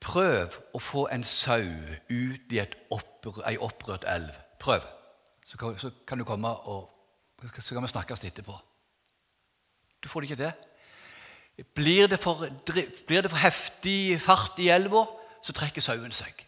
Prøv 0.00 0.54
å 0.74 0.78
få 0.78 1.06
en 1.10 1.24
sau 1.26 1.62
ut 2.10 2.52
i 2.54 2.60
opprør, 2.90 3.42
ei 3.48 3.56
opprørt 3.58 4.04
elv. 4.06 4.34
Prøv. 4.58 4.84
Så 5.46 5.58
kan, 5.58 5.78
så 5.78 5.90
kan, 6.06 6.18
du 6.18 6.24
komme 6.24 6.48
og 6.48 6.92
så 7.62 7.74
kan 7.74 7.82
vi 7.82 7.88
snakkes 7.88 8.24
etterpå. 8.24 8.54
Du 10.02 10.08
får 10.08 10.20
det 10.20 10.30
ikke 10.30 10.42
til. 10.42 10.75
Blir 11.56 12.08
det, 12.08 12.18
for, 12.20 12.48
blir 13.06 13.22
det 13.22 13.30
for 13.32 13.40
heftig 13.40 14.20
fart 14.20 14.58
i 14.60 14.68
elva, 14.68 15.06
så 15.40 15.54
trekker 15.56 15.84
sauen 15.84 16.12
seg. 16.12 16.42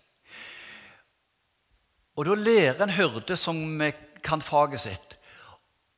Og 2.19 2.27
da 2.27 2.35
lærer 2.35 2.83
en 2.83 2.93
hyrde 2.93 3.37
som 3.39 3.79
kan 4.27 4.43
faget 4.43 4.83
sitt, 4.83 5.15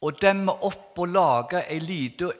å 0.01 0.13
demme 0.17 0.53
opp 0.65 0.99
og 1.01 1.11
lage 1.13 1.63
ei 1.69 1.81
lita 1.81 2.31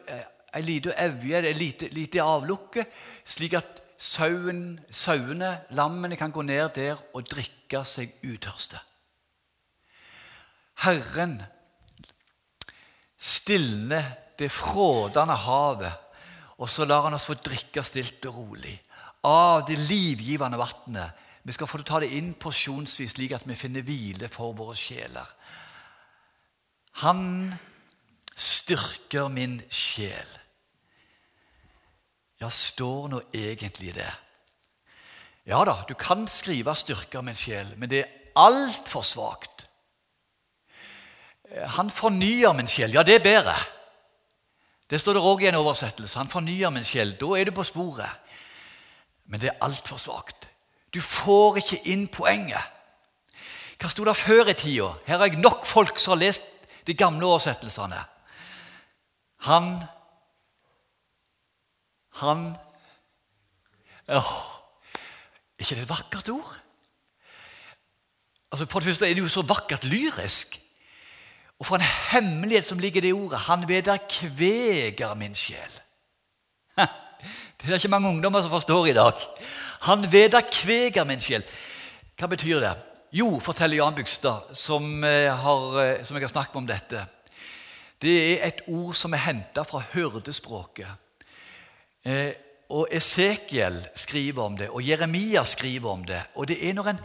evje, 1.01 1.41
et 1.41 1.93
lite, 1.93 2.23
avlukke, 2.23 2.85
slik 3.25 3.57
at 3.59 3.81
sauen, 4.01 4.81
sauene, 4.91 5.53
lammene, 5.77 6.17
kan 6.17 6.33
gå 6.33 6.45
ned 6.47 6.71
der 6.77 7.01
og 7.15 7.27
drikke 7.29 7.83
seg 7.89 8.15
utørste. 8.23 8.81
Herren 10.85 11.41
stilner 13.21 14.15
det 14.39 14.49
frådende 14.53 15.37
havet, 15.37 15.93
og 16.61 16.69
så 16.69 16.85
lar 16.85 17.07
han 17.07 17.17
oss 17.17 17.27
få 17.29 17.39
drikke 17.41 17.83
stilt 17.85 18.27
og 18.29 18.37
rolig 18.37 18.75
av 19.25 19.65
det 19.69 19.79
livgivende 19.81 20.61
vannet. 20.61 21.27
Vi 21.43 21.55
skal 21.57 21.69
få 21.69 21.81
ta 21.85 22.01
det 22.03 22.13
inn 22.17 22.35
porsjonsvis, 22.37 23.15
slik 23.17 23.33
at 23.37 23.47
vi 23.49 23.57
finner 23.57 23.85
hvile 23.85 24.29
for 24.33 24.53
våre 24.57 24.77
sjeler. 24.77 25.29
Han 27.01 27.49
styrker 28.37 29.29
min 29.33 29.59
sjel. 29.73 30.37
Ja, 32.41 32.49
står 32.49 33.09
nå 33.13 33.23
egentlig 33.37 33.95
det? 33.97 34.11
Ja 35.49 35.65
da, 35.65 35.81
du 35.89 35.95
kan 35.95 36.29
skrive 36.29 36.75
'styrker 36.77 37.25
min 37.25 37.35
sjel', 37.35 37.77
men 37.77 37.89
det 37.89 37.99
er 38.05 38.13
altfor 38.37 39.03
svakt. 39.03 39.67
Han 41.77 41.91
fornyer 41.91 42.53
min 42.53 42.69
sjel. 42.69 42.93
Ja, 42.93 43.03
det 43.03 43.15
er 43.15 43.25
bedre. 43.25 43.57
Det 44.91 44.99
står 45.01 45.17
det 45.17 45.23
òg 45.23 45.45
i 45.45 45.49
en 45.51 45.61
oversettelse. 45.61 46.19
Han 46.19 46.31
fornyer 46.31 46.73
min 46.75 46.87
sjel. 46.87 47.15
Da 47.21 47.29
er 47.39 47.47
du 47.47 47.55
på 47.55 47.65
sporet. 47.67 48.11
Men 49.31 49.41
det 49.41 49.53
er 49.53 49.63
altfor 49.63 50.01
svakt. 50.03 50.49
Du 50.91 50.99
får 51.01 51.61
ikke 51.63 51.83
inn 51.93 52.09
poenget. 52.11 52.79
Hva 53.81 53.89
sto 53.89 54.05
det 54.05 54.17
før 54.19 54.51
i 54.51 54.57
tida? 54.59 54.91
Her 55.07 55.23
har 55.23 55.31
jeg 55.31 55.41
nok 55.41 55.63
folk 55.65 56.01
som 56.03 56.17
har 56.17 56.25
lest 56.25 56.49
de 56.87 56.97
gamle 56.99 57.27
oversettelsene. 57.27 58.01
Han 59.47 59.85
Han 62.21 62.57
Åh, 64.11 64.33
Er 65.59 65.63
ikke 65.63 65.75
det 65.77 65.83
et 65.83 65.89
vakkert 65.89 66.29
ord? 66.29 66.57
Altså, 68.51 68.67
For 68.67 68.81
det 68.81 68.89
første 68.89 69.07
er 69.07 69.15
det 69.15 69.23
jo 69.23 69.29
så 69.29 69.43
vakkert 69.47 69.85
lyrisk. 69.85 70.61
Og 71.61 71.67
for 71.69 71.77
en 71.77 71.85
hemmelighet 72.13 72.65
som 72.67 72.79
ligger 72.81 73.03
i 73.03 73.11
det 73.11 73.15
ordet. 73.15 73.39
Han 73.51 73.69
vederkveger 73.69 75.15
min 75.15 75.35
sjel. 75.37 75.81
Det 77.61 77.69
er 77.69 77.77
ikke 77.77 77.93
mange 77.93 78.09
ungdommer 78.09 78.41
som 78.41 78.51
forstår 78.51 78.87
i 78.87 78.97
dag. 78.97 79.13
Han 79.85 80.07
vederkveger 80.13 81.05
min 81.05 81.21
sjel. 81.21 81.45
Hva 82.17 82.31
betyr 82.33 82.63
det? 82.65 82.73
Jo, 83.13 83.41
forteller 83.43 83.77
Jan 83.77 83.95
Bygstad, 83.95 84.55
som, 84.57 85.05
eh, 85.05 85.37
har, 85.37 85.81
eh, 85.83 86.05
som 86.05 86.17
jeg 86.17 86.23
har 86.23 86.29
snakket 86.29 86.55
med 86.55 86.63
om 86.63 86.67
dette. 86.67 87.07
Det 88.01 88.41
er 88.41 88.47
et 88.47 88.61
ord 88.69 88.95
som 88.95 89.13
er 89.13 89.19
henta 89.19 89.63
fra 89.63 89.83
hyrdespråket. 89.93 90.89
Eh, 92.05 92.33
og 92.71 92.89
Esekiel 92.91 93.87
skriver 93.95 94.43
om 94.43 94.57
det, 94.57 94.71
og 94.71 94.89
Jeremia 94.89 95.43
skriver 95.45 95.91
om 95.91 96.05
det. 96.05 96.23
Og 96.37 96.49
det 96.49 96.69
er 96.69 96.73
når 96.73 96.89
en 96.89 97.01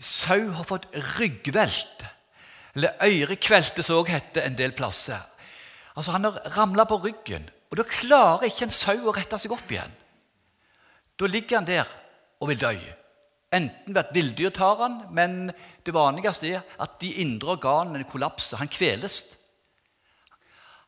sau 0.00 0.50
har 0.50 0.64
fått 0.64 0.86
ryggvelt, 0.94 2.04
eller 2.74 2.96
ørekvelte, 3.04 3.82
som 3.82 4.00
òg 4.00 4.10
heter 4.12 4.44
en 4.44 4.58
del 4.58 4.74
plasser. 4.76 5.20
Altså 5.96 6.12
Han 6.14 6.24
har 6.24 6.56
ramla 6.56 6.84
på 6.84 7.00
ryggen, 7.04 7.48
og 7.70 7.76
da 7.76 7.82
klarer 7.82 8.48
ikke 8.48 8.68
en 8.68 8.74
sau 8.74 9.08
å 9.08 9.14
rette 9.14 9.38
seg 9.38 9.52
opp 9.52 9.70
igjen. 9.72 9.94
Da 11.18 11.26
ligger 11.26 11.58
han 11.58 11.66
der 11.66 11.88
og 12.38 12.52
vil 12.52 12.60
dø. 12.60 12.72
Enten 13.52 13.94
ved 13.94 14.02
at 14.04 14.14
villdyr 14.14 14.52
tar 14.54 14.76
han, 14.82 15.00
men 15.10 15.50
det 15.86 15.94
vanligste 15.96 16.50
er 16.52 16.66
at 16.78 16.98
de 17.00 17.14
indre 17.22 17.56
organene 17.56 18.04
kollapser. 18.04 18.60
Han 18.60 18.68
kveles. 18.68 19.22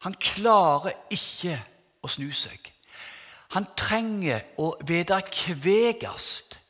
Han 0.05 0.15
klarer 0.21 0.93
ikke 1.13 1.57
å 2.05 2.09
snu 2.09 2.29
seg. 2.33 2.71
Han 3.57 3.67
trenger 3.77 4.45
å 4.63 4.75
vederkveges, 4.87 6.27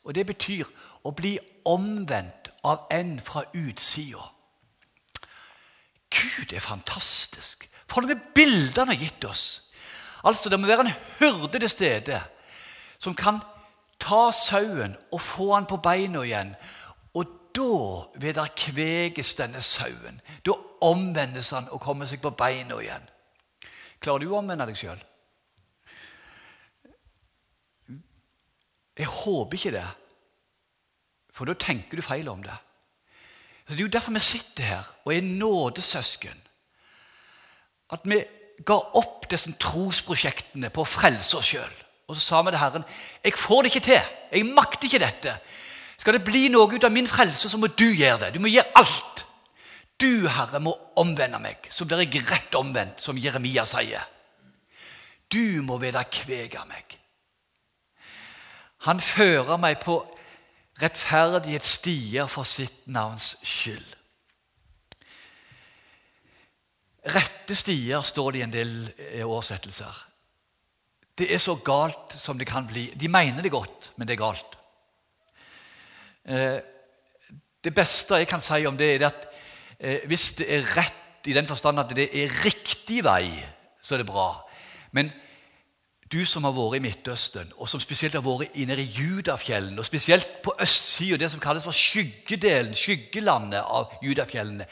og 0.06 0.14
det 0.16 0.24
betyr 0.30 0.70
å 1.04 1.12
bli 1.12 1.36
omvendt 1.68 2.48
av 2.64 2.86
en 2.90 3.18
fra 3.20 3.44
utsida. 3.52 4.22
Gud 6.10 6.52
er 6.52 6.62
fantastisk. 6.62 7.68
For 7.90 8.02
noen 8.02 8.20
bilder 8.34 8.84
han 8.84 8.92
har 8.92 9.00
gitt 9.00 9.24
oss. 9.24 9.70
Altså, 10.24 10.50
Det 10.50 10.60
må 10.60 10.66
være 10.66 10.86
en 10.86 10.98
hyrde 11.18 11.58
til 11.58 11.70
stede 11.70 12.20
som 12.98 13.14
kan 13.14 13.40
ta 14.00 14.30
sauen 14.30 14.96
og 15.12 15.20
få 15.20 15.54
han 15.54 15.66
på 15.66 15.80
beina 15.80 16.22
igjen. 16.22 16.54
Og 17.14 17.26
da 17.56 18.20
vederkveges 18.20 19.34
denne 19.34 19.60
sauen. 19.60 20.20
Da 20.46 20.56
omvendes 20.80 21.50
han 21.50 21.68
og 21.70 21.80
kommer 21.80 22.06
seg 22.06 22.20
på 22.20 22.34
beina 22.36 22.78
igjen. 22.80 23.08
Klarer 24.00 24.24
du 24.24 24.32
å 24.32 24.38
omvende 24.40 24.66
deg 24.68 24.78
sjøl? 24.80 25.00
Jeg 29.00 29.08
håper 29.08 29.56
ikke 29.56 29.72
det, 29.72 29.86
for 31.32 31.48
da 31.48 31.54
tenker 31.56 31.96
du 31.96 32.04
feil 32.04 32.28
om 32.28 32.42
det. 32.44 32.56
Så 33.70 33.76
Det 33.76 33.84
er 33.84 33.86
jo 33.86 33.92
derfor 33.94 34.12
vi 34.12 34.18
sitter 34.18 34.62
her 34.62 34.86
og 35.04 35.14
er 35.14 35.20
nådesøsken. 35.22 36.40
At 37.92 38.00
vi 38.02 38.16
ga 38.66 38.78
opp 38.98 39.28
disse 39.30 39.52
trosprosjektene 39.62 40.72
på 40.74 40.82
å 40.82 40.88
frelse 40.90 41.38
oss 41.38 41.52
sjøl. 41.52 41.76
Og 42.10 42.16
så 42.16 42.24
sa 42.24 42.40
vi 42.42 42.50
til 42.50 42.58
Herren 42.58 42.88
jeg 43.22 43.38
får 43.38 43.62
det 43.62 43.70
ikke 43.70 43.84
til. 43.86 44.10
Jeg 44.32 44.48
makter 44.58 44.88
ikke 44.88 45.02
dette. 45.04 45.36
Skal 46.02 46.18
det 46.18 46.24
bli 46.26 46.48
noe 46.50 46.66
ut 46.66 46.84
av 46.84 46.90
min 46.90 47.06
frelse, 47.06 47.46
så 47.46 47.62
må 47.62 47.70
du 47.70 47.86
gjøre 47.86 48.24
det. 48.24 48.34
Du 48.34 48.42
må 48.42 48.50
gjøre 48.50 48.74
alt. 48.74 49.24
Du, 50.02 50.26
Herre, 50.26 50.58
må 50.58 50.74
omvende 50.98 51.38
meg, 51.38 51.70
så 51.70 51.86
blir 51.86 52.02
jeg 52.02 52.26
rett 52.26 52.58
omvendt, 52.58 52.98
som 52.98 53.22
Jeremia 53.22 53.62
sier. 53.68 54.02
Du 55.30 55.62
må 55.62 55.78
vederkvege 55.78 56.66
meg. 56.66 56.98
Han 58.90 58.98
fører 58.98 59.62
meg 59.62 59.78
på 59.84 60.02
rettferdighetsstier 60.80 62.28
for 62.30 62.48
sitt 62.48 62.86
navns 62.90 63.34
skyld. 63.46 63.96
Rette 67.10 67.56
stier 67.56 68.04
står 68.04 68.32
det 68.32 68.40
i 68.40 68.44
en 68.44 68.54
del 68.54 68.72
eh, 68.92 69.24
oversettelser. 69.24 70.00
Det 71.16 71.30
er 71.32 71.40
så 71.40 71.56
galt 71.64 72.14
som 72.20 72.38
det 72.38 72.48
kan 72.48 72.68
bli. 72.68 72.90
De 72.96 73.08
mener 73.08 73.42
det 73.44 73.52
godt, 73.52 73.92
men 73.96 74.08
det 74.08 74.14
er 74.14 74.20
galt. 74.20 74.56
Eh, 76.24 76.58
det 77.60 77.72
beste 77.76 78.20
jeg 78.20 78.28
kan 78.28 78.44
si 78.44 78.60
om 78.68 78.76
det, 78.76 78.94
er 78.94 79.06
at 79.08 79.26
eh, 79.78 80.04
hvis 80.08 80.32
det 80.40 80.48
er 80.48 80.68
rett 80.76 81.28
i 81.28 81.36
den 81.36 81.48
forstand 81.48 81.80
at 81.80 81.92
det 81.96 82.08
er 82.16 82.36
riktig 82.44 83.02
vei, 83.04 83.26
så 83.80 83.96
er 83.96 84.02
det 84.02 84.12
bra. 84.12 84.28
Men 84.96 85.10
du 86.12 86.24
som 86.26 86.44
har 86.44 86.54
vært 86.54 86.76
i 86.80 86.82
Midtøsten, 86.82 87.52
og 87.56 87.68
som 87.70 87.80
spesielt 87.80 88.14
har 88.18 88.24
vært 88.24 88.56
inne 88.58 88.74
i 88.80 88.88
Judafjellene, 88.90 89.78
og 89.78 89.86
spesielt 89.86 90.26
på 90.42 90.54
østsida, 90.60 91.16
det 91.16 91.30
som 91.30 91.40
kalles 91.40 91.64
for 91.64 91.76
skyggedelen, 91.76 92.74
skyggelandet 92.74 93.62
av 93.62 93.92
Judafjellene, 94.02 94.66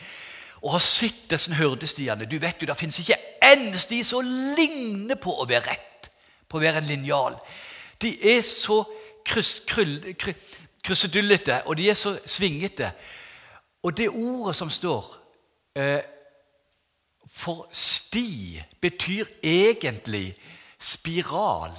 og 0.58 0.72
har 0.74 0.82
sett 0.82 1.30
disse 1.30 1.54
hurdestiene 1.54 2.26
Du 2.26 2.38
vet 2.42 2.58
jo, 2.58 2.66
Det 2.66 2.76
fins 2.76 2.98
ikke 2.98 3.14
en 3.46 3.74
sti 3.78 4.02
som 4.02 4.26
ligner 4.58 5.14
på 5.14 5.30
å 5.30 5.46
være 5.46 5.70
rett 5.70 6.10
på 6.48 6.58
å 6.58 6.60
være 6.62 6.78
en 6.82 6.88
linjal. 6.88 7.36
De 8.00 8.10
er 8.32 8.42
så 8.42 8.84
krusedullete, 10.82 11.62
og 11.66 11.76
de 11.76 11.90
er 11.90 11.94
så 11.94 12.18
svingete. 12.26 12.90
Og 13.82 13.96
det 13.96 14.08
ordet 14.08 14.56
som 14.56 14.70
står 14.70 15.04
eh, 15.78 16.00
for 17.30 17.68
sti, 17.70 18.62
betyr 18.80 19.24
egentlig 19.42 20.34
spiral 20.78 21.74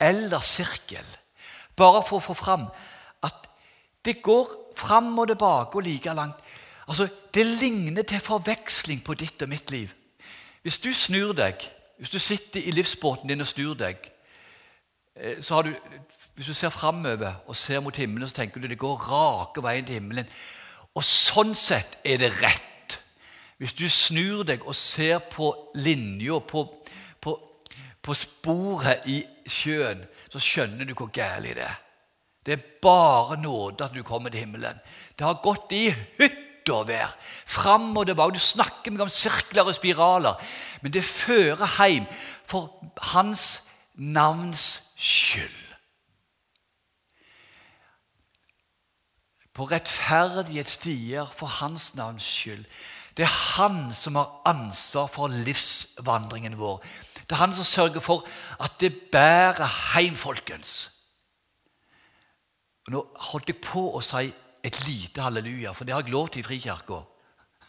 eller 0.00 0.38
sirkel. 0.38 1.06
Bare 1.76 2.02
for 2.06 2.18
å 2.18 2.26
få 2.28 2.34
fram 2.34 2.68
at 3.26 3.48
det 4.04 4.20
går 4.22 4.50
fram 4.78 5.10
og 5.18 5.28
tilbake 5.30 5.78
og 5.78 5.86
like 5.86 6.14
langt. 6.14 6.36
Altså, 6.88 7.08
Det 7.34 7.46
ligner 7.46 8.02
til 8.02 8.20
forveksling 8.20 9.04
på 9.04 9.14
ditt 9.14 9.42
og 9.42 9.48
mitt 9.48 9.70
liv. 9.70 9.92
Hvis 10.62 10.78
du 10.78 10.92
snur 10.92 11.32
deg 11.32 11.54
hvis 11.98 12.10
du 12.10 12.18
sitter 12.18 12.62
i 12.62 12.70
livsbåten 12.70 13.28
din 13.28 13.40
og 13.42 13.46
snur 13.46 13.74
deg, 13.74 13.96
eh, 15.16 15.42
så 15.42 15.54
har 15.54 15.62
du, 15.62 15.74
hvis 16.34 16.46
du 16.46 16.54
ser 16.54 16.68
framover 16.68 17.34
og 17.46 17.56
ser 17.56 17.80
mot 17.80 17.96
himmelen, 17.96 18.28
så 18.28 18.34
tenker 18.34 18.60
du 18.60 18.68
det 18.68 18.78
går 18.78 18.96
rake 19.10 19.62
veien 19.62 19.86
til 19.86 19.98
himmelen. 19.98 20.28
Og 20.94 21.04
sånn 21.04 21.54
sett 21.58 21.98
er 22.06 22.22
det 22.22 22.30
rett. 22.38 23.00
Hvis 23.58 23.74
du 23.74 23.88
snur 23.90 24.44
deg 24.46 24.62
og 24.62 24.74
ser 24.78 25.18
på 25.18 25.50
linja, 25.74 26.38
på, 26.38 26.64
på, 26.64 26.77
på 28.08 28.16
sporet 28.16 29.04
i 29.10 29.20
sjøen, 29.48 30.00
så 30.32 30.40
skjønner 30.40 30.88
du 30.88 30.94
hvor 30.96 31.12
galt 31.12 31.44
det 31.44 31.64
er. 31.64 31.78
Det 32.46 32.54
er 32.56 32.66
bare 32.82 33.36
nåde 33.40 33.84
at 33.84 33.94
du 33.94 34.02
kommer 34.06 34.32
til 34.32 34.46
himmelen. 34.46 34.78
Det 35.18 35.26
har 35.26 35.42
gått 35.44 35.72
i 35.76 35.88
hytt 35.92 36.44
og 36.72 36.88
vær, 36.88 37.12
Fram 37.48 37.96
og 37.96 38.06
tilbake. 38.08 38.36
Du 38.36 38.44
snakker 38.44 38.92
meg 38.92 39.06
om 39.06 39.12
sirkler 39.12 39.68
og 39.68 39.76
spiraler. 39.76 40.36
Men 40.82 40.92
det 40.92 41.04
fører 41.04 41.64
hjem 41.64 42.04
for 42.48 42.68
hans 43.12 43.64
navns 43.96 44.82
skyld. 44.96 45.68
på 49.58 49.66
rettferdighetsstier 49.66 51.26
for 51.34 51.50
hans 51.58 51.90
navns 51.98 52.22
skyld. 52.22 52.62
Det 53.16 53.24
er 53.26 53.38
han 53.58 53.88
som 53.92 54.14
har 54.14 54.36
ansvar 54.46 55.08
for 55.10 55.34
livsvandringen 55.34 56.54
vår. 56.60 56.78
Det 57.28 57.36
er 57.36 57.42
han 57.42 57.52
som 57.52 57.64
sørger 57.64 58.00
for 58.00 58.24
at 58.60 58.80
det 58.80 58.94
bærer 59.12 59.68
hjem, 59.94 60.16
folkens. 60.16 60.90
Nå 62.88 63.04
holdt 63.30 63.50
jeg 63.52 63.60
på 63.60 63.82
å 63.92 64.00
si 64.00 64.30
et 64.64 64.78
lite 64.86 65.22
halleluja, 65.22 65.74
for 65.76 65.84
det 65.84 65.94
har 65.94 66.02
jeg 66.02 66.12
lov 66.12 66.30
til 66.32 66.40
i 66.40 66.46
Frikirka. 66.46 67.02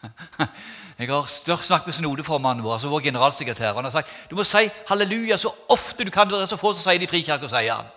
Jeg 1.00 1.08
har 1.08 1.26
snakket 1.28 1.86
med 1.86 1.94
synodeformannen 1.94 2.64
vår, 2.64 2.72
altså 2.72 2.88
vår 2.88 3.02
generalsekretær. 3.04 3.74
Han 3.76 3.84
har 3.84 3.92
sagt 3.92 4.08
du 4.30 4.34
må 4.36 4.44
si 4.48 4.62
halleluja 4.88 5.36
så 5.36 5.52
ofte 5.68 6.04
du 6.04 6.10
kan. 6.12 6.28
Det 6.28 6.40
er 6.40 6.48
så 6.48 6.56
få 6.60 6.72
som 6.72 6.80
sier 6.84 7.00
det 7.00 7.08
i 7.08 7.10
Frikirka, 7.10 7.48
sier 7.48 7.74
han. 7.74 7.88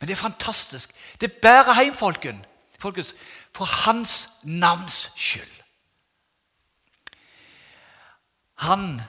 Men 0.00 0.08
det 0.08 0.14
er 0.14 0.20
fantastisk. 0.20 0.92
Det 1.20 1.32
bærer 1.40 1.82
hjem, 1.82 1.94
folken. 1.96 2.44
folkens, 2.78 3.14
for 3.56 3.64
hans 3.64 4.28
navns 4.44 5.10
skyld. 5.16 5.54
Han 8.68 9.00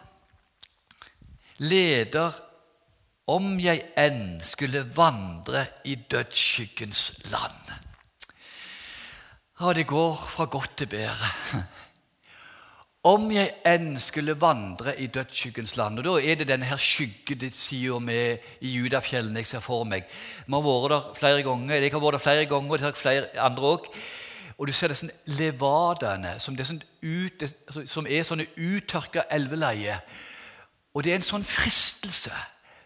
leder 1.60 2.36
om 3.30 3.60
jeg 3.62 3.84
enn 4.00 4.40
skulle 4.42 4.86
vandre 4.96 5.66
i 5.86 5.96
dødsskyggens 6.10 7.04
land. 7.32 7.76
Ja, 9.60 9.74
det 9.76 9.88
går 9.88 10.16
fra 10.16 10.46
godt 10.46 10.78
til 10.78 10.88
bedre. 10.88 11.30
Om 13.10 13.30
jeg 13.32 13.52
enn 13.68 14.00
skulle 14.00 14.36
vandre 14.40 14.92
i 15.00 15.06
dødsskyggens 15.08 15.78
land 15.80 16.02
Og 16.02 16.04
Da 16.04 16.14
er 16.20 16.36
det 16.36 16.50
denne 16.50 16.68
her 16.68 16.78
skyggesida 16.78 18.00
med 18.00 18.38
i 18.62 18.74
Judafjellene 18.76 19.40
jeg 19.40 19.48
ser 19.48 19.64
for 19.64 19.86
meg. 19.88 20.04
Vi 20.48 20.54
har 20.54 20.66
vært 20.66 20.92
der 20.92 21.14
flere 21.16 21.44
ganger, 21.44 21.76
jeg 21.76 21.92
har 21.92 22.04
vært 22.04 22.18
der 22.18 22.26
flere 22.26 22.46
ganger, 22.46 22.72
og 22.72 22.80
det 22.80 22.86
har 22.86 22.98
flere 23.00 23.40
andre 23.40 23.64
òg. 23.64 23.88
Og 24.58 24.68
du 24.68 24.74
ser 24.74 24.92
disse 24.92 25.08
levadaene 25.26 26.36
som, 26.40 26.58
sånn 26.60 26.82
som 27.88 28.08
er 28.08 28.28
sånne 28.28 28.50
uttørka 28.58 29.24
elveleier. 29.32 30.04
Og 31.00 31.04
det 31.06 31.14
er 31.14 31.22
en 31.22 31.24
sånn 31.24 31.46
fristelse 31.48 32.36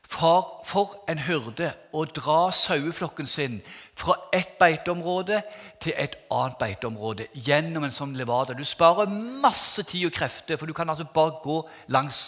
for, 0.06 0.60
for 0.70 0.92
en 1.10 1.18
hyrde 1.26 1.72
å 1.98 2.04
dra 2.06 2.52
saueflokken 2.54 3.26
sin 3.26 3.56
fra 3.98 4.14
et 4.38 4.52
beiteområde 4.60 5.40
til 5.82 5.96
et 5.98 6.14
annet 6.30 6.60
beiteområde 6.60 7.26
gjennom 7.34 7.88
en 7.88 7.96
sånn 7.96 8.12
levada. 8.14 8.54
Du 8.54 8.62
sparer 8.70 9.10
masse 9.42 9.82
tid 9.90 10.06
og 10.06 10.14
krefter, 10.14 10.60
for 10.62 10.70
du 10.70 10.76
kan 10.78 10.94
altså 10.94 11.08
bare 11.10 11.40
gå 11.42 11.56
langs, 11.96 12.20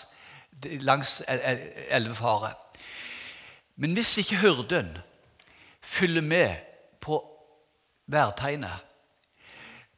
langs 0.82 1.20
elvefaret. 1.30 2.82
Men 3.78 3.94
hvis 3.94 4.16
ikke 4.24 4.40
hyrden 4.42 4.90
følger 5.86 6.26
med 6.26 6.80
på 7.06 7.20
værtegnet, 8.10 8.82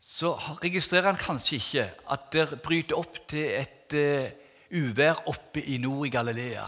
så 0.04 0.34
registrerer 0.66 1.14
han 1.14 1.22
kanskje 1.22 1.62
ikke 1.62 1.88
at 2.12 2.28
det 2.36 2.60
bryter 2.60 3.00
opp 3.00 3.22
til 3.32 3.48
et 3.62 3.96
uh, 3.96 4.47
uvær 4.72 5.24
oppe 5.28 5.64
i 5.64 5.78
nord 5.82 6.08
i 6.08 6.14
Galilea. 6.14 6.66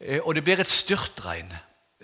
Uh, 0.00 0.18
og 0.24 0.34
det 0.34 0.44
blir 0.44 0.60
et 0.60 0.70
styrtregn. 0.70 1.52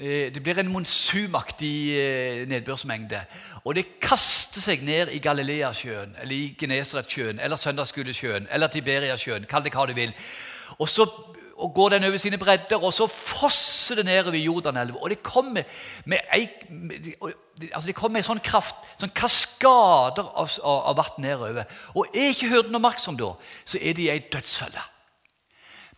Uh, 0.00 0.28
det 0.34 0.42
blir 0.42 0.60
en 0.60 0.72
monsumaktig 0.72 2.46
nedbørsmengde. 2.48 3.24
Og 3.64 3.74
det 3.76 3.98
kaster 4.00 4.62
seg 4.64 4.84
ned 4.86 5.12
i 5.12 5.20
Galileasjøen, 5.22 6.16
eller 6.22 6.36
i 6.36 6.54
Genesaretsjøen, 6.60 7.40
eller 7.40 7.60
Søndagsskolesjøen, 7.60 8.48
eller 8.50 8.72
Tiberiasjøen. 8.72 9.48
Kall 9.50 9.66
det 9.66 9.74
hva 9.76 9.88
du 9.90 9.96
vil. 9.98 10.14
Og 10.78 10.88
så 10.88 11.08
og 11.60 11.74
går 11.74 11.88
den 11.94 12.04
over 12.08 12.16
sine 12.20 12.38
bredder, 12.38 12.82
og 12.82 12.92
så 12.92 13.06
fosser 13.06 14.00
det 14.00 14.04
nedover 14.08 14.38
Jordanelva. 14.38 14.98
Og 14.98 15.10
det 15.10 15.22
kommer 15.22 15.62
med, 16.04 16.18
ei, 16.34 16.46
altså 17.72 17.86
det 17.86 17.94
kommer 17.94 18.18
med 18.18 18.26
sånn 18.26 18.42
kraft, 18.44 18.78
sånn 19.00 19.12
kaskader 19.14 20.30
av, 20.40 20.56
av 20.64 20.96
vann 20.96 21.20
nedover. 21.24 21.68
Og 21.94 22.08
er 22.14 22.32
ikke 22.32 22.48
hyrden 22.52 22.80
oppmerksom 22.80 23.20
da, 23.20 23.34
så 23.64 23.80
er 23.80 23.98
de 23.98 24.08
i 24.08 24.10
ei 24.14 24.24
dødsfelle. 24.32 24.86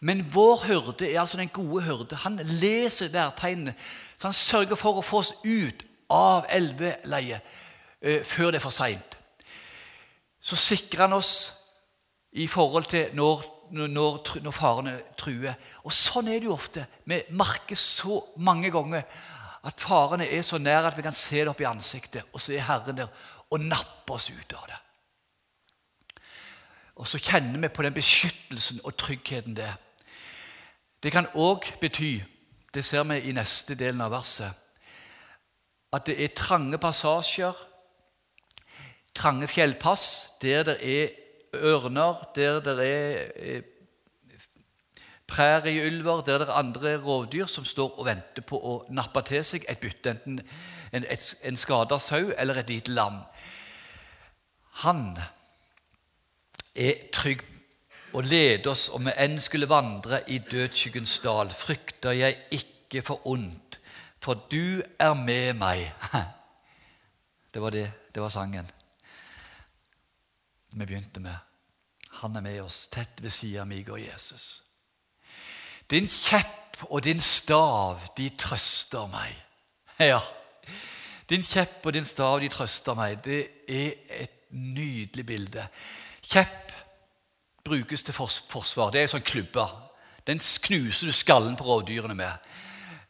Men 0.03 0.25
vår 0.35 0.65
hyrde 0.67 1.07
er 1.07 1.21
altså 1.23 1.39
den 1.39 1.53
gode 1.55 1.85
hyrde. 1.87 2.19
Han 2.25 2.41
leser 2.43 3.13
værtegnene, 3.15 3.77
så 4.17 4.27
han 4.33 4.35
sørger 4.35 4.79
for 4.79 4.99
å 4.99 5.07
få 5.07 5.23
oss 5.23 5.35
ut 5.45 5.85
av 6.11 6.49
elveleiet 6.51 7.41
eh, 8.03 8.25
før 8.27 8.51
det 8.51 8.59
er 8.59 8.67
for 8.67 8.75
seint. 8.75 9.19
Så 10.43 10.59
sikrer 10.59 11.07
han 11.07 11.15
oss 11.15 11.53
i 12.33 12.49
forhold 12.51 12.91
til 12.91 13.15
når 13.15 13.45
når, 13.73 14.39
når 14.45 14.55
farene 14.55 14.95
truer. 15.19 15.57
Og 15.85 15.95
Sånn 15.95 16.29
er 16.29 16.41
det 16.41 16.49
jo 16.51 16.57
ofte. 16.57 16.85
Vi 17.09 17.23
merker 17.33 17.79
så 17.79 18.21
mange 18.37 18.71
ganger 18.73 19.05
at 19.63 19.81
farene 19.81 20.27
er 20.27 20.43
så 20.45 20.59
nær 20.59 20.89
at 20.89 20.97
vi 20.97 21.05
kan 21.07 21.17
se 21.17 21.41
det 21.41 21.51
opp 21.53 21.61
i 21.63 21.69
ansiktet, 21.69 22.27
og 22.33 22.43
så 22.43 22.57
er 22.57 22.67
Herren 22.67 22.99
der 22.99 23.29
og 23.53 23.61
napper 23.61 24.17
oss 24.17 24.31
ut 24.33 24.55
av 24.57 24.67
det. 24.69 24.79
Og 27.01 27.09
så 27.09 27.21
kjenner 27.23 27.61
vi 27.61 27.71
på 27.73 27.85
den 27.85 27.95
beskyttelsen 27.95 28.83
og 28.85 28.97
tryggheten 28.97 29.57
det 29.57 29.71
Det 31.03 31.11
kan 31.13 31.27
òg 31.35 31.67
bety, 31.81 32.21
det 32.75 32.85
ser 32.85 33.03
vi 33.05 33.17
i 33.19 33.33
neste 33.35 33.75
delen 33.75 34.01
av 34.01 34.13
verset, 34.13 34.53
at 35.93 36.07
det 36.07 36.15
er 36.23 36.35
trange 36.37 36.79
passasjer, 36.79 37.57
trange 39.15 39.49
fjellpass, 39.51 40.31
der 40.43 40.63
det 40.63 40.77
er 40.79 41.11
ørner, 41.55 42.25
der 42.35 42.61
det 42.61 42.89
er 42.89 43.31
eh, 43.37 43.63
prærieulver, 45.27 46.21
der 46.21 46.39
det 46.39 46.49
er 46.49 46.53
andre 46.53 46.97
rovdyr 46.97 47.47
som 47.47 47.65
står 47.65 47.99
og 47.99 48.07
venter 48.07 48.43
på 48.43 48.57
å 48.57 48.75
nappe 48.91 49.23
til 49.29 49.45
seg 49.45 49.65
et 49.69 49.81
bytte, 49.81 50.11
enten 50.11 50.41
en, 50.93 51.05
et, 51.05 51.29
en 51.45 51.57
skada 51.57 51.99
sau 51.99 52.33
eller 52.37 52.61
et 52.61 52.73
lite 52.73 52.93
lam. 52.93 53.23
Han 54.85 55.17
er 56.75 57.09
trygg 57.13 57.45
og 58.13 58.25
leder 58.29 58.73
oss 58.73 58.89
om 58.93 59.09
vi 59.09 59.17
enn 59.17 59.39
skulle 59.41 59.69
vandre 59.69 60.23
i 60.29 60.39
dødsskyggens 60.39 61.19
dal, 61.25 61.53
frykter 61.53 62.17
jeg 62.17 62.37
ikke 62.53 63.05
for 63.05 63.25
ondt, 63.29 63.81
for 64.21 64.45
du 64.53 64.83
er 64.99 65.15
med 65.15 65.57
meg. 65.61 65.89
Det 67.53 67.61
var 67.61 67.71
det. 67.71 67.91
Det 68.15 68.23
var 68.23 68.31
sangen 68.33 68.69
vi 70.81 70.87
begynte 70.87 71.21
med. 71.21 71.37
Han 72.23 72.37
er 72.37 72.45
med 72.45 72.61
oss, 72.63 72.87
tett 72.93 73.23
ved 73.23 73.33
siden 73.33 73.73
av 73.73 73.87
går 73.87 73.99
Jesus. 73.99 74.63
Din 75.91 76.09
kjepp 76.09 76.85
og 76.91 77.05
din 77.05 77.21
stav, 77.21 78.01
de 78.17 78.31
trøster 78.37 79.09
meg. 79.13 79.33
Ja, 80.03 80.19
din 81.29 81.45
kjepp 81.47 81.87
og 81.87 81.95
din 81.95 82.05
stav, 82.05 82.41
de 82.41 82.49
trøster 82.51 82.97
meg. 82.99 83.21
Det 83.25 83.41
er 83.69 83.93
et 84.25 84.35
nydelig 84.51 85.27
bilde. 85.27 85.67
Kjepp 86.23 86.73
brukes 87.65 88.03
til 88.03 88.15
forsvar. 88.15 88.91
Det 88.91 89.01
er 89.01 89.07
en 89.07 89.15
sånn 89.15 89.25
klubbe. 89.25 89.65
Den 90.27 90.41
knuser 90.41 91.09
du 91.09 91.15
skallen 91.15 91.55
på 91.57 91.65
rovdyrene 91.65 92.17
med. 92.19 92.51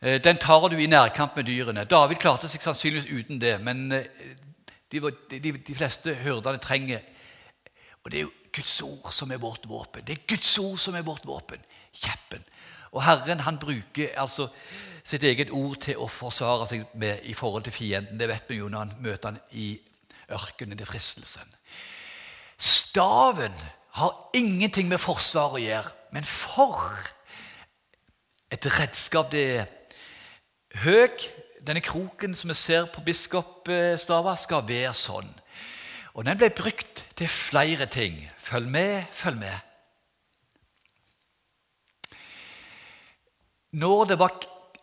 Eh, 0.00 0.20
den 0.22 0.38
tar 0.38 0.68
du 0.68 0.76
i 0.76 0.86
nærkamp 0.86 1.36
med 1.36 1.48
dyrene. 1.48 1.84
David 1.88 2.20
klarte 2.22 2.50
seg 2.50 2.62
sannsynligvis 2.62 3.10
uten 3.10 3.40
det, 3.40 3.56
men 3.62 3.90
eh, 3.96 4.06
de, 4.92 5.00
de, 5.32 5.52
de 5.56 5.74
fleste 5.74 6.14
hyrdene 6.22 6.60
trenger 6.62 7.02
og 8.04 8.10
det 8.10 8.18
er 8.18 8.26
jo 8.26 8.32
Guds 8.52 8.82
ord 8.82 9.12
som 9.14 9.30
er 9.32 9.40
vårt 9.40 9.68
våpen. 9.68 10.04
Det 10.06 10.16
er 10.16 10.26
Guds 10.28 10.58
ord 10.58 10.78
som 10.78 10.94
er 10.94 11.06
vårt 11.06 11.26
våpen. 11.26 11.62
Kjeppen. 11.92 12.44
Og 12.92 13.04
Herren 13.06 13.40
han 13.40 13.58
bruker 13.58 14.12
altså 14.20 14.48
sitt 15.04 15.22
eget 15.24 15.50
ord 15.50 15.78
til 15.82 16.00
å 16.00 16.08
forsvare 16.10 16.66
seg 16.68 16.84
med 17.00 17.24
i 17.24 17.34
forhold 17.34 17.64
til 17.66 17.74
fienden. 17.74 18.18
Det 18.20 18.28
vet 18.28 18.50
vi 18.50 18.60
jo 18.60 18.68
når 18.68 18.84
han 18.84 18.96
møter 19.06 19.32
han 19.32 19.40
i 19.56 19.70
ørkenen, 20.32 20.80
i 20.80 20.88
fristelsen. 20.88 21.48
Staven 22.58 23.54
har 23.98 24.30
ingenting 24.34 24.88
med 24.88 25.00
forsvar 25.00 25.56
å 25.56 25.62
gjøre, 25.62 25.92
men 26.12 26.26
for 26.28 26.92
et 28.52 28.68
redskap 28.78 29.32
det 29.32 29.46
er. 29.56 29.70
Høg, 30.82 31.24
denne 31.60 31.82
kroken 31.84 32.36
som 32.36 32.48
vi 32.48 32.56
ser 32.56 32.86
på 32.92 33.02
biskopstava, 33.04 34.36
skal 34.40 34.64
være 34.68 34.94
sånn. 34.96 35.28
Og 36.16 36.24
den 36.28 36.38
ble 36.40 36.48
brukt 36.52 37.04
til 37.22 37.30
flere 37.30 37.86
ting. 37.86 38.16
Følg 38.38 38.68
med, 38.68 39.04
følg 39.10 39.38
med. 39.38 39.58
Når 43.72 44.04
det 44.04 44.18
var 44.18 44.32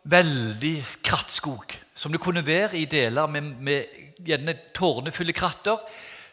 veldig 0.10 0.76
krattskog, 1.04 1.74
som 1.94 2.12
det 2.12 2.22
kunne 2.22 2.46
være 2.46 2.78
i 2.80 2.86
deler 2.86 3.28
med, 3.28 3.42
med 3.60 4.00
gjerne 4.26 4.56
tårnefulle 4.76 5.36
kratter, 5.36 5.84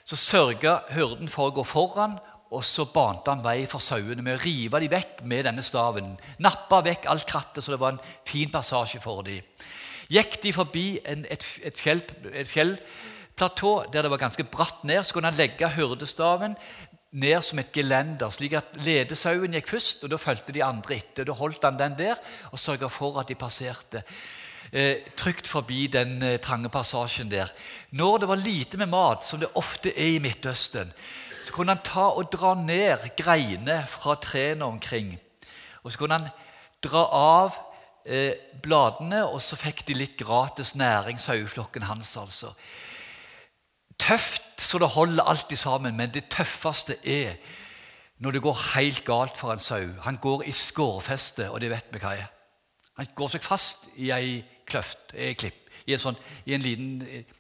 så 0.07 0.17
sørga 0.17 0.79
hyrden 0.95 1.29
for 1.29 1.51
å 1.51 1.57
gå 1.57 1.65
foran, 1.67 2.15
og 2.55 2.63
så 2.65 2.87
bante 2.87 3.33
han 3.33 3.43
vei 3.43 3.67
for 3.67 3.83
sauene 3.83 4.23
med 4.23 4.39
å 4.39 4.45
rive 4.45 4.81
dem 4.81 4.93
vekk 4.93 5.25
med 5.27 5.49
denne 5.49 5.65
staven. 5.67 6.15
Nappa 6.39 6.79
vekk 6.87 7.11
alt 7.11 7.27
krattet, 7.27 7.65
så 7.65 7.75
det 7.75 7.81
var 7.83 7.97
en 7.97 8.05
fin 8.25 8.53
passasje 8.53 9.03
for 9.03 9.27
dem. 9.27 9.43
Gikk 10.07 10.39
de 10.45 10.55
forbi 10.55 10.87
en, 11.03 11.27
et, 11.27 11.43
et, 11.67 11.75
fjell, 11.75 12.05
et 12.31 12.47
fjell 12.49 12.77
platå 13.37 13.85
der 13.93 14.07
det 14.07 14.11
var 14.11 14.23
ganske 14.23 14.45
bratt 14.45 14.85
ned, 14.85 15.03
så 15.05 15.17
kunne 15.17 15.31
han 15.31 15.39
legge 15.39 15.69
hyrdestaven 15.77 16.57
ned 17.17 17.45
som 17.45 17.61
et 17.61 17.73
gelender, 17.73 18.33
slik 18.33 18.57
at 18.59 18.75
ledesauen 18.85 19.55
gikk 19.57 19.71
først, 19.71 20.05
og 20.05 20.13
da 20.13 20.19
fulgte 20.21 20.53
de 20.53 20.65
andre 20.65 20.99
etter. 20.99 21.25
Da 21.25 21.37
holdt 21.37 21.65
han 21.65 21.79
den 21.79 21.97
der 21.99 22.19
og 22.51 22.61
sørga 22.61 22.91
for 22.93 23.21
at 23.21 23.31
de 23.31 23.39
passerte. 23.39 24.03
eh, 24.73 25.05
trygt 25.17 25.47
forbi 25.47 25.87
den 25.87 26.23
eh, 26.23 26.41
trange 26.43 26.69
passasjen 26.69 27.31
der. 27.31 27.53
Når 27.91 28.19
det 28.19 28.29
var 28.29 28.43
lite 28.43 28.79
med 28.79 28.91
mat, 28.91 29.25
som 29.25 29.41
det 29.41 29.53
ofte 29.55 29.93
er 29.95 30.17
i 30.17 30.19
Midtøsten, 30.19 30.93
så 31.45 31.53
kunne 31.55 31.77
han 31.77 31.85
ta 31.87 32.09
og 32.11 32.33
dra 32.33 32.55
ned 32.59 33.07
greiner 33.17 33.87
fra 33.87 34.17
trærne 34.19 34.65
omkring. 34.67 35.15
Og 35.85 35.93
så 35.93 35.99
kunne 35.99 36.19
han 36.19 36.29
dra 36.83 37.05
av 37.15 37.61
eh, 38.05 38.35
bladene, 38.63 39.23
og 39.25 39.41
så 39.41 39.57
fikk 39.57 39.85
de 39.87 39.95
litt 39.95 40.19
gratis 40.19 40.75
næring, 40.75 41.21
saueflokken 41.23 41.87
hans. 41.87 42.17
altså. 42.17 42.53
Tøft 43.99 44.61
så 44.61 44.79
det 44.79 44.89
holder 44.89 45.25
alltid 45.25 45.57
sammen, 45.57 45.97
men 45.97 46.11
det 46.15 46.29
tøffeste 46.33 46.97
er 47.05 47.37
når 48.19 48.31
det 48.31 48.43
går 48.43 48.61
helt 48.75 49.05
galt 49.05 49.37
for 49.37 49.53
en 49.53 49.61
sau. 49.61 49.89
Han 50.03 50.17
går 50.17 50.43
i 50.49 50.53
skårfeste, 50.53 51.51
og 51.51 51.61
det 51.61 51.71
vet 51.71 51.93
vi 51.93 52.01
hva 52.01 52.15
er. 52.17 52.31
Han 52.97 53.09
går 53.15 53.35
seg 53.35 53.45
fast 53.45 53.91
i 54.01 54.11
ei 54.11 54.39
kløft, 54.69 55.13
ei 55.15 55.35
klipp, 55.37 55.69
i 55.87 55.93
en, 55.93 56.01
sånn, 56.01 56.17
i 56.49 56.55
en 56.57 56.65
liten 56.65 57.03
eh, 57.05 57.33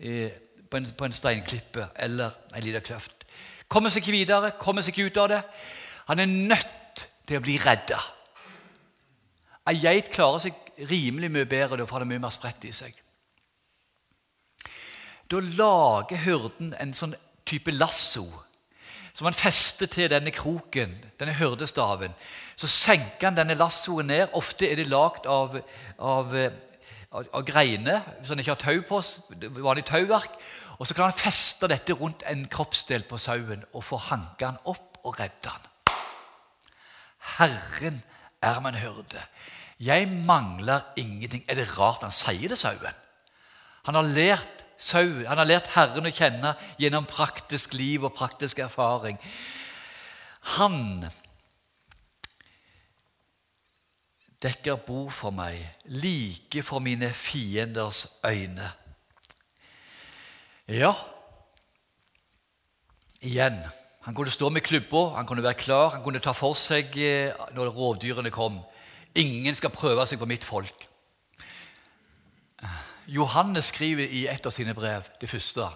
eh 0.00 0.40
på, 0.70 0.78
en, 0.80 0.86
på 0.98 1.06
en 1.06 1.14
steinklippe 1.14 1.84
eller 2.02 2.32
ei 2.54 2.62
lita 2.64 2.80
kløft. 2.82 3.26
Kommer 3.70 3.92
seg 3.92 4.02
ikke 4.02 4.16
videre, 4.16 4.54
kommer 4.58 4.82
seg 4.82 4.94
ikke 4.94 5.10
ut 5.10 5.20
av 5.22 5.28
det. 5.30 5.40
Han 6.08 6.22
er 6.22 6.30
nødt 6.30 7.04
til 7.28 7.38
å 7.38 7.44
bli 7.44 7.54
redda. 7.62 8.00
Ei 9.70 9.78
geit 9.78 10.10
klarer 10.14 10.42
seg 10.42 10.88
rimelig 10.90 11.30
mye 11.30 11.46
bedre, 11.48 11.78
da 11.78 11.86
får 11.86 12.02
det 12.02 12.10
mye 12.10 12.22
mer 12.24 12.34
spredt 12.34 12.66
i 12.66 12.72
seg. 12.74 12.96
Da 15.34 15.40
lager 15.42 16.20
hyrden 16.22 16.74
en 16.78 16.92
sånn 16.94 17.16
type 17.48 17.72
lasso 17.74 18.28
som 19.14 19.26
han 19.26 19.34
fester 19.34 19.86
til 19.90 20.08
denne 20.10 20.30
kroken, 20.34 20.92
denne 21.18 21.34
hyrdestaven. 21.38 22.14
Så 22.58 22.70
senker 22.70 23.28
han 23.28 23.36
denne 23.38 23.54
lassoen 23.58 24.10
ned. 24.10 24.32
Ofte 24.34 24.66
er 24.66 24.78
det 24.78 24.88
lagd 24.90 25.26
av, 25.30 25.54
av, 25.98 26.34
av, 26.34 27.28
av 27.30 27.44
greiner 27.46 28.02
hvis 28.18 28.32
han 28.32 28.42
ikke 28.42 28.56
har 28.56 28.62
tau 28.62 28.80
på, 28.88 29.02
vanlig 29.58 29.86
tauverk. 29.90 30.34
Og 30.78 30.86
så 30.86 30.96
kan 30.96 31.06
han 31.06 31.18
feste 31.18 31.70
dette 31.70 31.94
rundt 31.98 32.26
en 32.30 32.46
kroppsdel 32.50 33.06
på 33.06 33.18
sauen 33.22 33.62
og 33.72 33.86
få 33.86 34.00
hanka 34.08 34.50
han 34.50 34.62
opp 34.70 34.98
og 35.06 35.18
redde 35.18 35.50
han. 35.50 35.70
Herren 37.38 38.02
er 38.42 38.60
min 38.62 38.82
hyrde. 38.82 39.22
Jeg 39.82 40.10
mangler 40.26 40.90
ingenting. 40.98 41.46
Er 41.46 41.58
det 41.58 41.70
rart 41.78 42.02
han 42.06 42.14
sier 42.14 42.50
det, 42.50 42.58
sauen? 42.58 43.02
Han 43.86 43.98
har 43.98 44.14
lært 44.14 44.63
sau. 44.76 45.24
Han 45.28 45.40
har 45.40 45.48
lært 45.48 45.72
Herren 45.74 46.08
å 46.08 46.14
kjenne 46.14 46.54
gjennom 46.80 47.06
praktisk 47.08 47.74
liv 47.78 48.04
og 48.04 48.14
praktisk 48.16 48.62
erfaring. 48.64 49.18
Han 50.58 51.06
dekker 54.44 54.82
bord 54.84 55.12
for 55.16 55.32
meg, 55.32 55.62
like 55.88 56.62
for 56.62 56.84
mine 56.84 57.08
fienders 57.16 58.04
øyne. 58.26 58.68
Ja, 60.68 60.94
igjen 63.20 63.60
Han 64.04 64.14
kunne 64.14 64.30
stå 64.30 64.50
med 64.52 64.60
klubba, 64.60 65.14
han 65.16 65.26
kunne 65.26 65.42
være 65.42 65.56
klar, 65.56 65.90
han 65.94 66.02
kunne 66.04 66.20
ta 66.20 66.34
for 66.36 66.52
seg 66.52 66.92
eh, 67.00 67.32
når 67.56 67.70
rovdyrene 67.72 68.28
kom. 68.30 68.58
Ingen 69.16 69.56
skal 69.56 69.72
prøve 69.72 70.04
seg 70.04 70.20
på 70.20 70.28
mitt 70.28 70.44
folk. 70.44 70.84
Johannes 73.06 73.68
skriver 73.72 74.08
i 74.08 74.24
et 74.30 74.46
av 74.46 74.52
sine 74.54 74.74
brev, 74.74 75.04
det 75.20 75.28
første 75.28 75.66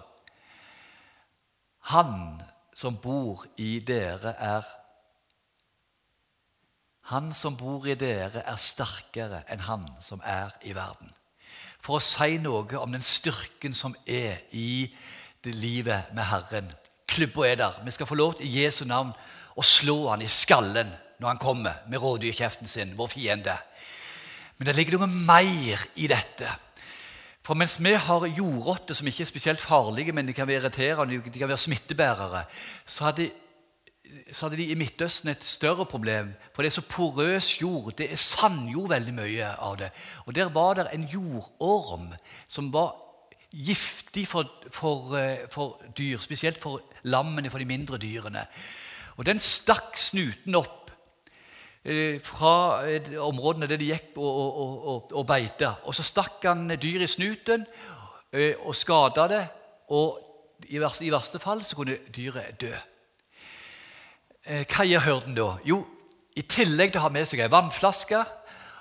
Han 1.93 2.41
som 2.75 2.97
bor 3.01 3.45
i 3.57 3.79
dere, 3.85 4.33
er 4.37 4.65
Han 7.09 7.33
som 7.33 7.57
bor 7.57 7.87
i 7.87 7.95
dere, 7.97 8.43
er 8.45 8.61
sterkere 8.61 9.43
enn 9.49 9.65
han 9.65 9.87
som 10.01 10.21
er 10.21 10.53
i 10.61 10.75
verden. 10.77 11.09
For 11.81 11.97
å 11.97 12.03
si 12.03 12.37
noe 12.37 12.77
om 12.77 12.91
den 12.93 13.01
styrken 13.01 13.73
som 13.73 13.95
er 14.05 14.43
i 14.51 14.85
det 15.43 15.55
livet 15.55 16.11
med 16.13 16.27
Herren. 16.29 16.69
Klubba 17.09 17.47
er 17.47 17.55
der. 17.55 17.79
Vi 17.85 17.95
skal 17.95 18.05
få 18.05 18.17
lov 18.19 18.35
til 18.37 18.45
i 18.45 18.61
Jesu 18.61 18.83
navn 18.85 19.15
å 19.57 19.65
slå 19.65 20.11
han 20.11 20.21
i 20.21 20.29
skallen 20.29 20.91
når 21.19 21.27
han 21.31 21.41
kommer 21.41 21.81
med 21.89 22.01
rådyrkjeften 22.03 22.69
sin, 22.69 22.93
vår 22.97 23.09
fiende. 23.15 23.55
Men 24.59 24.69
det 24.69 24.75
ligger 24.75 24.99
noe 24.99 25.09
mer 25.09 25.87
i 25.97 26.07
dette. 26.11 26.51
For 27.49 27.57
mens 27.57 27.79
vi 27.81 27.95
har 27.97 28.23
jordrotter 28.37 28.93
som 28.93 29.07
ikke 29.09 29.23
er 29.25 29.27
spesielt 29.31 29.61
farlige, 29.63 30.13
men 30.13 30.27
de 30.27 30.35
kan 30.37 30.45
være 30.45 30.61
irriterende, 30.61 31.17
de 31.17 31.39
kan 31.39 31.49
være 31.49 31.57
smittebærere, 31.57 32.43
så 32.85 33.07
hadde, 33.07 33.31
så 34.31 34.45
hadde 34.45 34.59
de 34.59 34.67
i 34.69 34.75
Midtøsten 34.77 35.31
et 35.31 35.43
større 35.43 35.87
problem. 35.89 36.29
For 36.53 36.61
det 36.61 36.69
er 36.69 36.75
så 36.77 36.85
porøs 36.85 37.55
jord. 37.61 37.95
Det 37.97 38.11
er 38.11 38.21
sandjord 38.21 38.93
veldig 38.93 39.15
mye 39.17 39.49
av 39.57 39.79
det. 39.81 39.89
Og 40.27 40.35
der 40.35 40.53
var 40.53 40.77
det 40.77 40.85
en 40.93 41.09
jordorm 41.09 42.11
som 42.45 42.69
var 42.73 42.93
giftig 43.49 44.27
for, 44.29 44.45
for, 44.69 45.17
eh, 45.17 45.49
for 45.49 45.81
dyr, 45.97 46.21
spesielt 46.21 46.61
for 46.61 46.83
lammene, 47.01 47.49
for 47.49 47.57
de 47.57 47.65
mindre 47.65 47.97
dyrene. 47.97 48.45
Og 49.17 49.25
den 49.25 49.41
stakk 49.41 49.97
snuten 49.97 50.55
opp 50.55 50.78
fra 51.83 52.83
eh, 52.87 53.13
områdene 53.23 53.67
der 53.67 53.79
de 53.79 53.91
gikk 53.93 54.17
og, 54.17 54.39
og, 54.39 54.87
og, 54.87 55.13
og 55.15 55.27
beita. 55.27 55.77
Og 55.87 55.95
så 55.95 56.03
stakk 56.03 56.43
han 56.43 56.67
dyr 56.75 57.05
i 57.05 57.07
snuten 57.07 57.65
eh, 58.33 58.55
og 58.59 58.75
skada 58.75 59.27
det. 59.31 59.45
Og 59.95 60.19
i 60.69 60.79
verste, 60.81 61.05
i 61.05 61.13
verste 61.13 61.39
fall 61.39 61.63
så 61.63 61.79
kunne 61.79 61.97
dyret 62.15 62.59
dø. 62.61 62.73
Hva 64.49 64.83
gjør 64.87 65.03
hørden 65.05 65.35
da? 65.37 65.47
Jo, 65.67 65.83
i 66.35 66.41
tillegg 66.47 66.91
til 66.91 67.01
å 67.01 67.05
ha 67.05 67.09
med 67.13 67.27
seg 67.27 67.41
ei 67.43 67.51
vannflaske, 67.51 68.21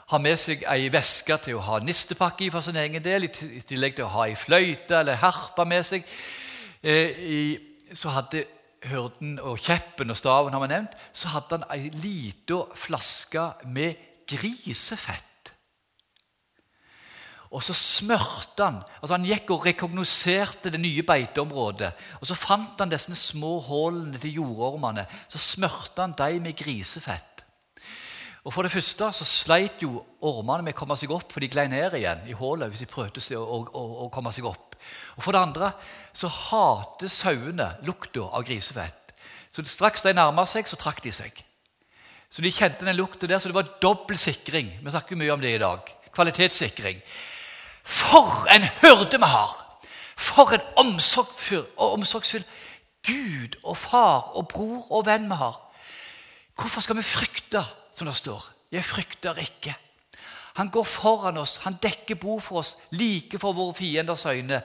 ha 0.09 0.21
med 0.23 0.39
seg 0.41 0.63
ei 0.71 0.87
veske 0.93 1.37
til 1.45 1.59
å 1.59 1.65
ha 1.67 1.81
nistepakke 1.85 2.47
i 2.47 2.51
for 2.55 2.65
sin 2.65 2.79
egen 2.81 3.03
del, 3.05 3.27
i 3.29 3.61
tillegg 3.61 3.99
til 3.99 4.07
å 4.07 4.13
ha 4.15 4.29
ei 4.31 4.37
fløyte 4.39 5.03
eller 5.03 5.21
harpe 5.21 5.67
med 5.69 5.85
seg, 5.85 6.07
så 7.93 8.15
hadde 8.15 8.47
hyrden 8.87 9.39
og 9.43 9.59
kjeppen 9.59 10.13
og 10.13 10.19
staven 10.19 10.55
har 10.55 10.63
vi 10.63 10.71
nevnt, 10.71 10.95
så 11.13 11.33
hadde 11.35 11.59
han 11.59 11.67
ei 11.75 11.89
lita 11.99 12.63
flaske 12.79 13.49
med 13.67 13.99
grisefett. 14.29 15.25
Og 17.49 17.63
så 17.65 17.73
smørte 17.73 18.61
han 18.61 18.83
altså 19.01 19.17
Han 19.17 19.25
gikk 19.25 19.55
og 19.55 19.65
rekognoserte 19.65 20.69
det 20.75 20.81
nye 20.81 21.03
beiteområdet. 21.03 21.95
Og 22.21 22.27
Så 22.29 22.37
fant 22.37 22.77
han 22.79 22.93
disse 22.93 23.15
små 23.17 23.57
hullene 23.65 24.19
til 24.21 24.37
jordormene. 24.43 25.07
Så 25.29 25.39
smørte 25.39 26.05
han 26.05 26.17
dem 26.19 26.43
med 26.43 26.57
grisefett. 26.57 27.45
Og 28.45 28.53
For 28.53 28.63
det 28.63 28.73
første 28.73 29.13
så 29.13 29.25
sleit 29.25 29.83
jo 29.83 30.05
ormene 30.21 30.63
med 30.63 30.77
å 30.77 30.79
komme 30.79 30.97
seg 30.97 31.11
opp, 31.13 31.33
for 31.33 31.41
de 31.41 31.49
glei 31.49 31.67
ned 31.69 31.97
igjen 31.99 32.29
i 32.29 32.37
hullet 32.37 32.71
hvis 32.71 32.85
de 32.85 32.87
prøvde 32.89 33.21
å, 33.37 33.59
å, 33.67 33.83
å 34.05 34.09
komme 34.13 34.33
seg 34.33 34.47
opp. 34.49 34.68
Og 35.17 35.25
For 35.25 35.35
det 35.35 35.43
andre 35.43 35.73
så 36.17 36.29
hater 36.29 37.11
sauene 37.13 37.73
lukta 37.87 38.27
av 38.29 38.47
grisefett. 38.47 39.13
Så 39.53 39.65
Straks 39.67 40.05
de 40.05 40.15
nærma 40.15 40.45
seg, 40.47 40.69
så 40.69 40.79
trakk 40.79 41.03
de 41.05 41.13
seg. 41.13 41.45
Så 42.31 42.43
De 42.43 42.53
kjente 42.53 42.85
den 42.85 42.97
lukta 42.97 43.27
der, 43.27 43.39
så 43.39 43.49
det 43.49 43.57
var 43.57 43.71
dobbel 43.83 44.19
sikring. 44.19 44.71
Vi 44.83 44.91
snakker 44.91 45.17
mye 45.17 45.33
om 45.33 45.41
det 45.41 45.55
i 45.55 45.63
dag. 45.63 45.81
Kvalitetssikring. 46.13 47.01
For 47.85 48.47
en 48.53 48.69
hyrde 48.83 49.19
vi 49.19 49.31
har! 49.33 49.57
For 50.19 50.51
en 50.53 50.65
omsorgsfull, 50.77 51.65
omsorgsfull 51.77 52.45
Gud 53.07 53.55
og 53.63 53.77
far 53.79 54.33
og 54.37 54.49
bror 54.51 54.89
og 54.91 55.07
venn 55.07 55.29
vi 55.31 55.39
har. 55.39 55.57
Hvorfor 56.59 56.83
skal 56.83 56.99
vi 56.99 57.07
frykte, 57.07 57.63
som 57.95 58.11
det 58.11 58.17
står? 58.19 58.43
Jeg 58.75 58.85
frykter 58.85 59.39
ikke. 59.39 59.77
Han 60.59 60.71
går 60.75 60.85
foran 60.85 61.37
oss, 61.39 61.57
han 61.63 61.77
dekker 61.83 62.19
bord 62.19 62.43
for 62.43 62.59
oss, 62.59 62.77
like 62.91 63.39
for 63.39 63.55
våre 63.55 63.75
fienders 63.79 64.27
øyne. 64.27 64.63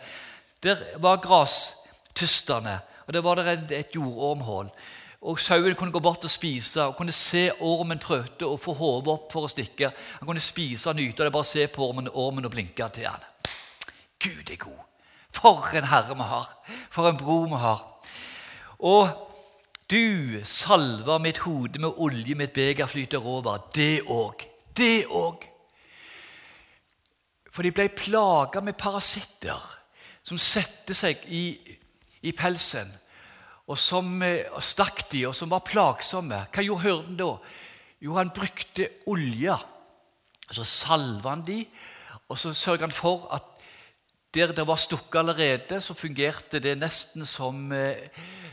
Der 0.63 0.79
var 0.97 1.19
grastysterne, 1.21 2.79
og 3.07 3.13
der 3.13 3.21
var 3.21 3.35
det 3.35 3.71
et, 3.71 3.95
jordormhull. 3.95 4.71
Og 5.21 5.39
Sauen 5.39 5.75
kunne 5.75 5.91
gå 5.91 5.99
bort 5.99 6.23
og 6.23 6.29
spise 6.29 6.83
og 6.83 6.95
kunne 6.97 7.11
se 7.11 7.51
ormen 7.61 8.01
prøvde 8.01 8.49
å 8.49 8.57
få 8.57 8.73
hodet 8.73 9.13
opp 9.13 9.29
for 9.31 9.45
å 9.45 9.51
stikke. 9.53 9.91
Han 10.17 10.27
kunne 10.27 10.41
spise 10.41 10.89
og 10.89 10.97
nyte 10.97 11.23
det, 11.23 11.31
bare 11.31 11.47
se 11.47 11.67
på 11.67 11.85
ormen, 11.85 12.09
ormen 12.09 12.49
og 12.49 12.55
blinke 12.57 12.89
til 12.89 13.07
han. 13.07 13.29
Gud 14.19 14.49
er 14.49 14.59
god. 14.65 14.81
For 15.31 15.77
en 15.77 15.91
herre 15.93 16.17
vi 16.17 16.29
har. 16.33 16.49
For 16.89 17.07
en 17.09 17.21
bror 17.21 17.47
vi 17.53 17.61
har. 17.61 17.85
Og 18.79 19.13
du 19.93 20.41
salver 20.43 21.21
mitt 21.21 21.45
hode 21.45 21.79
med 21.79 22.01
olje, 22.01 22.35
mitt 22.35 22.53
beger 22.53 22.89
flyter 22.89 23.21
over. 23.21 23.69
Det 23.75 24.01
òg. 24.09 24.49
Det 24.73 25.05
òg. 25.05 25.52
For 27.53 27.65
de 27.65 27.73
ble 27.75 27.85
plaga 27.93 28.63
med 28.65 28.77
parasitter 28.79 29.61
som 30.25 30.39
satte 30.41 30.95
seg 30.97 31.21
i, 31.29 31.53
i 32.25 32.31
pelsen, 32.33 32.89
og 33.69 33.77
som 33.79 34.17
og 34.23 34.63
stakk 34.63 35.05
de, 35.11 35.27
og 35.29 35.35
som 35.37 35.51
var 35.51 35.63
plagsomme. 35.67 36.39
Hva 36.51 36.65
gjorde 36.65 36.83
hyrden 36.87 37.19
da? 37.19 37.29
Jo, 38.03 38.17
han 38.17 38.33
brukte 38.35 38.89
olje. 39.07 39.55
Så 40.53 40.65
salva 40.67 41.31
han 41.31 41.45
de, 41.47 41.61
og 42.27 42.39
så 42.39 42.51
sørga 42.57 42.87
han 42.87 42.95
for 42.95 43.29
at 43.33 43.49
der 44.33 44.51
det 44.51 44.65
var 44.67 44.81
stukket 44.81 45.19
allerede, 45.21 45.79
så 45.81 45.93
fungerte 45.93 46.59
det 46.59 46.73
nesten 46.77 47.25
som, 47.25 47.71
eh, 47.71 48.09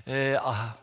eh, 0.06 0.36
ah, 0.36 0.76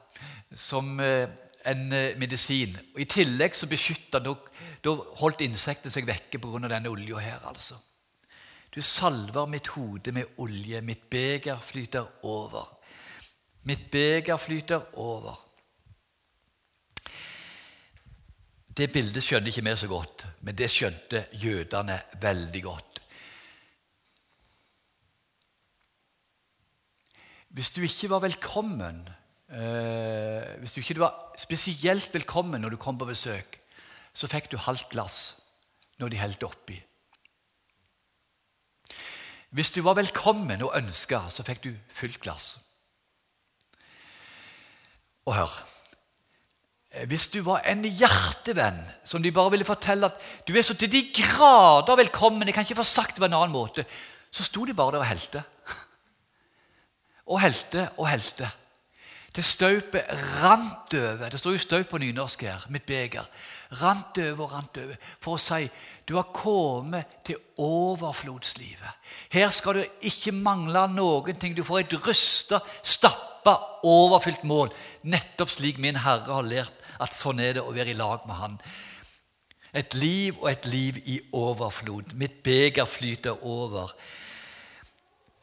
som 0.56 1.00
eh, 1.00 1.30
en 1.66 1.94
eh, 1.94 2.18
medisin. 2.18 2.78
Og 2.96 3.02
I 3.02 3.06
tillegg 3.06 3.56
så 3.56 3.70
beskytta 3.70 4.20
Da 4.20 4.94
holdt 5.20 5.42
insektet 5.42 5.94
seg 5.94 6.08
vekke 6.08 6.40
pga. 6.40 6.68
denne 6.68 6.90
olja 6.90 7.18
her. 7.18 7.40
altså. 7.46 7.76
Du 8.78 8.82
salver 8.86 9.48
mitt 9.50 9.72
hode 9.74 10.12
med 10.14 10.36
olje. 10.38 10.84
Mitt 10.86 11.08
beger 11.10 11.58
flyter 11.66 12.06
over. 12.30 12.68
Mitt 13.66 13.88
beger 13.90 14.38
flyter 14.38 14.84
over. 15.02 15.40
Det 18.78 18.92
bildet 18.94 19.26
skjønner 19.26 19.50
ikke 19.50 19.64
vi 19.66 19.74
så 19.82 19.90
godt, 19.90 20.28
men 20.46 20.54
det 20.60 20.70
skjønte 20.70 21.24
jødene 21.42 21.96
veldig 22.22 22.62
godt. 22.64 23.00
Hvis 27.58 27.72
du 27.74 27.82
ikke 27.82 28.12
var 28.12 28.22
velkommen, 28.28 29.00
eh, 29.50 30.54
hvis 30.62 30.76
du 30.76 30.84
ikke 30.84 31.00
var 31.02 31.34
spesielt 31.42 32.14
velkommen 32.14 32.62
når 32.62 32.76
du 32.76 32.78
kom 32.78 33.02
på 33.02 33.10
besøk, 33.10 33.58
så 34.14 34.30
fikk 34.30 34.52
du 34.52 34.62
halvt 34.62 34.92
glass 34.94 35.18
når 35.98 36.14
de 36.14 36.22
helte 36.22 36.46
oppi. 36.46 36.78
Hvis 39.56 39.72
du 39.72 39.82
var 39.86 39.96
velkommen 39.96 40.62
og 40.66 40.74
ønska, 40.76 41.28
så 41.32 41.46
fikk 41.48 41.64
du 41.64 41.72
fullt 41.94 42.20
glass. 42.24 42.58
Og 45.28 45.36
hør 45.36 45.56
Hvis 47.08 47.28
du 47.28 47.42
var 47.44 47.66
en 47.68 47.84
hjertevenn 47.84 48.80
som 49.06 49.22
de 49.22 49.32
bare 49.32 49.52
ville 49.54 49.68
fortelle 49.68 50.08
at 50.08 50.22
du 50.48 50.56
er 50.56 50.64
så 50.66 50.74
til 50.74 50.90
de 50.92 51.04
grader 51.14 52.00
velkommen, 52.00 52.48
jeg 52.48 52.56
kan 52.56 52.66
ikke 52.66 52.80
få 52.80 52.88
sagt 52.88 53.16
det 53.16 53.22
på 53.22 53.28
en 53.28 53.36
annen 53.38 53.54
måte, 53.54 53.86
så 54.32 54.44
sto 54.48 54.66
de 54.66 54.74
bare 54.74 54.96
der 54.96 55.04
og 55.04 55.10
helte. 55.10 55.44
Og 57.28 57.42
helte 57.44 57.90
og 58.00 58.08
helte. 58.08 58.48
Det 59.38 59.46
staupet 59.46 60.08
rant 60.42 60.94
over. 60.98 61.30
Det 61.30 61.38
står 61.40 61.54
jo 61.54 61.62
staup 61.62 61.92
på 61.92 62.00
nynorsk 62.02 62.42
her. 62.48 62.64
Mitt 62.74 62.88
beger. 62.90 63.28
Rant 63.84 64.18
over 64.18 64.48
og 64.48 64.54
rant 64.56 64.80
over. 64.82 64.96
For 65.22 65.38
å 65.38 65.42
si 65.42 65.68
du 66.10 66.16
har 66.18 66.32
kommet 66.34 67.20
til 67.28 67.38
overflodslivet. 67.62 69.14
Her 69.36 69.54
skal 69.54 69.78
du 69.78 70.02
ikke 70.10 70.34
mangle 70.34 70.88
noen 70.90 71.38
ting. 71.38 71.54
Du 71.54 71.62
får 71.68 71.84
et 71.84 71.96
rysta, 72.08 72.64
stappa, 72.82 73.60
overfylt 73.86 74.42
mål. 74.48 74.74
Nettopp 75.06 75.54
slik 75.54 75.78
min 75.84 76.02
Herre 76.02 76.34
har 76.40 76.48
lært 76.48 76.86
at 76.98 77.14
sånn 77.14 77.44
er 77.44 77.60
det 77.60 77.66
å 77.66 77.76
være 77.76 77.94
i 77.94 78.00
lag 78.00 78.26
med 78.26 78.42
Han. 78.42 78.62
Et 79.78 79.94
liv 80.00 80.34
og 80.40 80.50
et 80.50 80.66
liv 80.66 80.98
i 81.06 81.20
overflod. 81.38 82.16
Mitt 82.18 82.42
beger 82.42 82.90
flyter 82.90 83.46
over. 83.46 83.94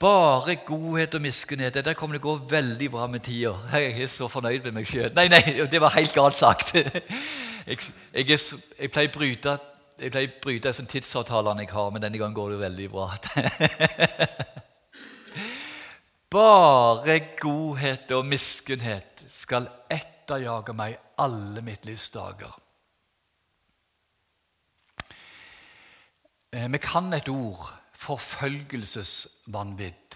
Bare 0.04 0.58
godhet 0.66 1.14
og 1.16 1.22
miskunnhet. 1.24 1.78
Der 1.84 1.94
kommer 1.96 2.18
det 2.18 2.22
gå 2.22 2.34
veldig 2.50 2.90
bra 2.92 3.06
med 3.08 3.20
tida. 3.24 3.54
Jeg 3.72 4.02
er 4.02 4.08
så 4.12 4.28
fornøyd 4.28 4.66
med 4.66 4.74
meg 4.76 4.88
sjøl. 4.88 5.08
Nei, 5.16 5.30
nei, 5.32 5.40
det 5.70 5.80
var 5.80 5.96
helt 5.96 6.12
galt 6.12 6.36
sagt. 6.36 6.74
Jeg, 7.64 7.78
jeg, 8.12 8.38
jeg 8.76 8.90
pleier 8.92 9.08
å 9.08 9.12
bryte 9.14 9.52
jeg 9.96 10.10
pleier 10.12 10.28
å 10.28 10.40
bryte 10.42 10.68
disse 10.68 10.84
tidsavtalene 10.90 11.64
jeg 11.64 11.70
har, 11.72 11.86
men 11.94 12.02
denne 12.02 12.18
gangen 12.20 12.36
går 12.36 12.50
det 12.52 12.58
veldig 12.60 12.88
bra. 12.92 13.06
Bare 16.34 17.16
godhet 17.38 18.12
og 18.16 18.26
miskunnhet 18.26 19.22
skal 19.32 19.70
etterjage 19.88 20.74
meg 20.76 20.98
alle 21.22 21.62
mitt 21.64 21.86
livs 21.86 22.10
dager. 22.12 22.52
Eh, 26.52 26.68
vi 26.68 26.82
kan 26.82 27.08
et 27.16 27.32
ord 27.32 27.70
forfølgelsesvanvidd. 28.04 30.10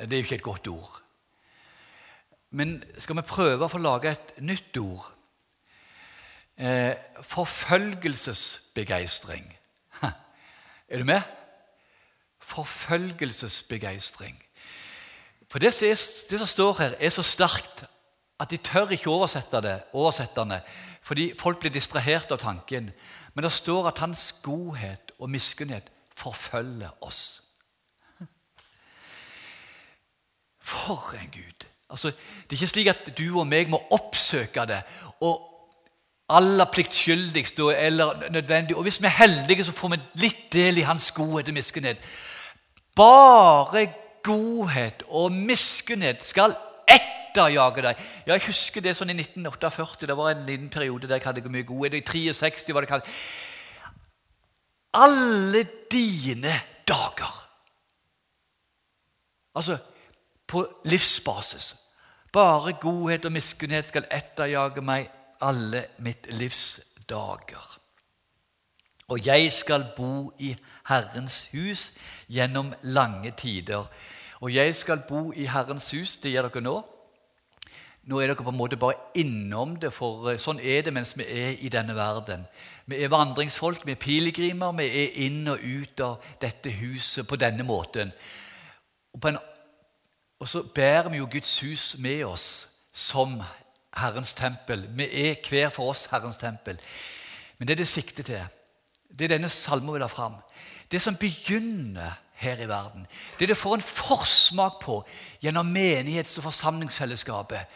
Det 0.00 0.12
er 0.12 0.18
jo 0.18 0.22
ikke 0.26 0.34
et 0.34 0.42
godt 0.42 0.68
ord. 0.68 1.02
Men 2.50 2.84
skal 2.98 3.16
vi 3.18 3.22
prøve 3.26 3.64
å 3.66 3.68
få 3.70 3.78
lage 3.82 4.10
et 4.14 4.32
nytt 4.42 4.76
ord? 4.78 5.14
Eh, 6.54 6.94
forfølgelsesbegeistring. 7.22 9.58
Er 10.88 10.98
du 10.98 11.04
med? 11.08 11.22
Forfølgelsesbegeistring. 12.38 14.44
For 15.50 15.58
det 15.58 15.74
som, 15.74 15.88
er, 15.88 15.96
det 16.30 16.38
som, 16.38 16.46
står 16.46 16.78
her, 16.78 16.94
er 16.98 17.08
så 17.14 17.22
sterkt 17.22 17.84
at 18.40 18.50
de 18.50 18.56
tør 18.58 18.90
ikke 18.94 19.10
oversette 19.10 19.60
det, 19.62 19.82
oversetterne, 19.94 20.62
fordi 21.02 21.32
folk 21.38 21.58
blir 21.62 21.72
distrahert 21.74 22.32
av 22.34 22.38
tanken. 22.42 22.90
Men 23.34 23.44
det 23.46 23.52
står 23.54 23.88
at 23.90 23.98
hans 24.02 24.32
godhet 24.42 25.12
og 25.18 25.30
miskunnhet 25.30 25.93
forfølger 26.16 26.90
oss. 27.00 27.42
For 30.64 31.16
en 31.20 31.30
Gud! 31.32 31.66
Altså, 31.90 32.08
det 32.08 32.56
er 32.56 32.62
ikke 32.62 32.66
slik 32.66 32.86
at 32.90 33.18
du 33.18 33.26
og 33.38 33.46
meg 33.46 33.68
må 33.70 33.78
oppsøke 33.92 34.64
det 34.66 34.80
og 35.22 35.42
aller 36.28 36.64
pliktskyldigst 36.72 37.58
eller 37.58 38.30
nødvendig. 38.30 38.76
Og 38.76 38.82
hvis 38.82 39.00
vi 39.02 39.06
er 39.06 39.18
heldige, 39.18 39.64
så 39.64 39.72
får 39.72 39.88
vi 39.88 40.00
litt 40.14 40.46
del 40.52 40.80
i 40.80 40.86
hans 40.88 41.12
godhet 41.12 41.48
og 41.48 41.54
miskunnhet. 41.54 42.00
Bare 42.96 43.86
godhet 44.24 45.04
og 45.08 45.32
miskunnhet 45.32 46.24
skal 46.24 46.56
etterjage 46.88 47.82
deg. 47.84 48.04
Jeg 48.26 48.46
husker 48.46 48.80
det 48.80 48.96
sånn 48.96 49.12
i 49.12 49.18
1948. 49.18 50.08
Det 50.08 50.16
var 50.16 50.32
en 50.32 50.46
liten 50.48 50.70
periode 50.72 51.08
der 51.08 51.20
jeg 51.20 51.28
hadde 51.28 51.52
mye 51.52 51.68
godhet. 51.68 51.98
I 52.00 52.32
63 52.32 52.74
var 52.74 52.86
det 52.86 52.92
kalt 52.94 53.10
alle 54.94 55.64
dine 55.90 56.54
dager. 56.88 57.32
Altså 59.54 59.78
på 60.46 60.66
livsbasis. 60.84 61.76
Bare 62.32 62.72
godhet 62.72 63.24
og 63.24 63.32
miskunnhet 63.32 63.88
skal 63.88 64.06
etterjage 64.10 64.82
meg 64.82 65.10
alle 65.42 65.86
mitt 65.98 66.26
livs 66.34 66.80
dager. 67.08 67.78
Og 69.08 69.26
jeg 69.26 69.52
skal 69.52 69.84
bo 69.96 70.32
i 70.38 70.54
Herrens 70.88 71.48
hus 71.52 71.92
gjennom 72.28 72.72
lange 72.82 73.30
tider. 73.36 73.86
Og 74.40 74.54
jeg 74.54 74.74
skal 74.74 75.02
bo 75.08 75.32
i 75.32 75.46
Herrens 75.46 75.90
hus, 75.90 76.16
det 76.16 76.32
gjør 76.32 76.48
dere 76.48 76.64
nå. 76.64 76.76
Nå 78.04 78.18
er 78.20 78.28
dere 78.28 78.44
på 78.44 78.52
en 78.52 78.58
måte 78.58 78.76
bare 78.76 78.98
innom 79.16 79.78
det, 79.80 79.88
for 79.96 80.28
eh, 80.28 80.40
sånn 80.40 80.60
er 80.60 80.82
det 80.84 80.92
mens 80.92 81.14
vi 81.16 81.24
er 81.24 81.54
i 81.64 81.70
denne 81.72 81.94
verden. 81.96 82.44
Vi 82.90 82.98
er 83.00 83.12
vandringsfolk, 83.12 83.86
vi 83.86 83.94
er 83.94 84.00
pilegrimer, 84.00 84.74
vi 84.76 84.88
er 85.04 85.20
inn 85.24 85.48
og 85.48 85.62
ut 85.64 86.02
av 86.04 86.26
dette 86.42 86.72
huset 86.82 87.24
på 87.28 87.38
denne 87.40 87.64
måten. 87.64 88.12
Og, 89.14 89.28
en, 89.30 89.38
og 90.36 90.50
så 90.50 90.62
bærer 90.76 91.08
vi 91.14 91.22
jo 91.22 91.30
Guds 91.32 91.54
hus 91.64 91.86
med 91.98 92.26
oss 92.28 92.48
som 92.92 93.38
Herrens 93.96 94.34
tempel. 94.36 94.84
Vi 94.98 95.08
er 95.24 95.40
hver 95.48 95.72
for 95.72 95.94
oss 95.94 96.04
Herrens 96.12 96.36
tempel. 96.36 96.76
Men 97.56 97.68
det 97.68 97.78
er 97.78 97.82
det 97.84 97.88
sikter 97.88 98.26
til, 98.26 98.44
det 99.08 99.24
er 99.24 99.36
denne 99.36 99.48
salmen 99.48 99.94
vil 99.94 100.04
ha 100.04 100.10
fram. 100.10 100.36
Det 100.90 101.00
som 101.00 101.16
begynner 101.16 102.20
her 102.44 102.62
i 102.62 102.68
verden. 102.68 103.06
Det 103.38 103.48
du 103.48 103.54
får 103.56 103.78
en 103.78 103.86
forsmak 103.88 104.78
på 104.84 105.00
gjennom 105.42 105.76
menighets- 105.76 106.38
og 106.38 106.48
forsamlingsfellesskapet. 106.50 107.66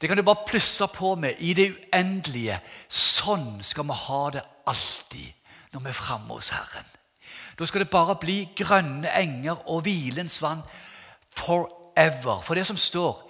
Det 0.00 0.08
kan 0.08 0.18
du 0.18 0.22
bare 0.26 0.46
plusse 0.46 0.86
på 0.94 1.14
med 1.14 1.38
i 1.38 1.52
det 1.54 1.68
uendelige. 1.72 2.58
Sånn 2.88 3.62
skal 3.62 3.86
vi 3.86 3.98
ha 4.06 4.22
det 4.34 4.42
alltid 4.66 5.28
når 5.72 5.84
vi 5.84 5.88
er 5.88 5.96
framme 5.96 6.34
hos 6.34 6.50
Herren. 6.50 6.88
Da 7.58 7.66
skal 7.66 7.84
det 7.84 7.90
bare 7.90 8.16
bli 8.20 8.48
grønne 8.56 9.12
enger 9.20 9.62
og 9.70 9.84
hvilens 9.86 10.40
vann 10.42 10.64
forever. 11.36 12.42
For 12.42 12.58
det 12.58 12.66
som 12.66 12.76
står 12.76 13.22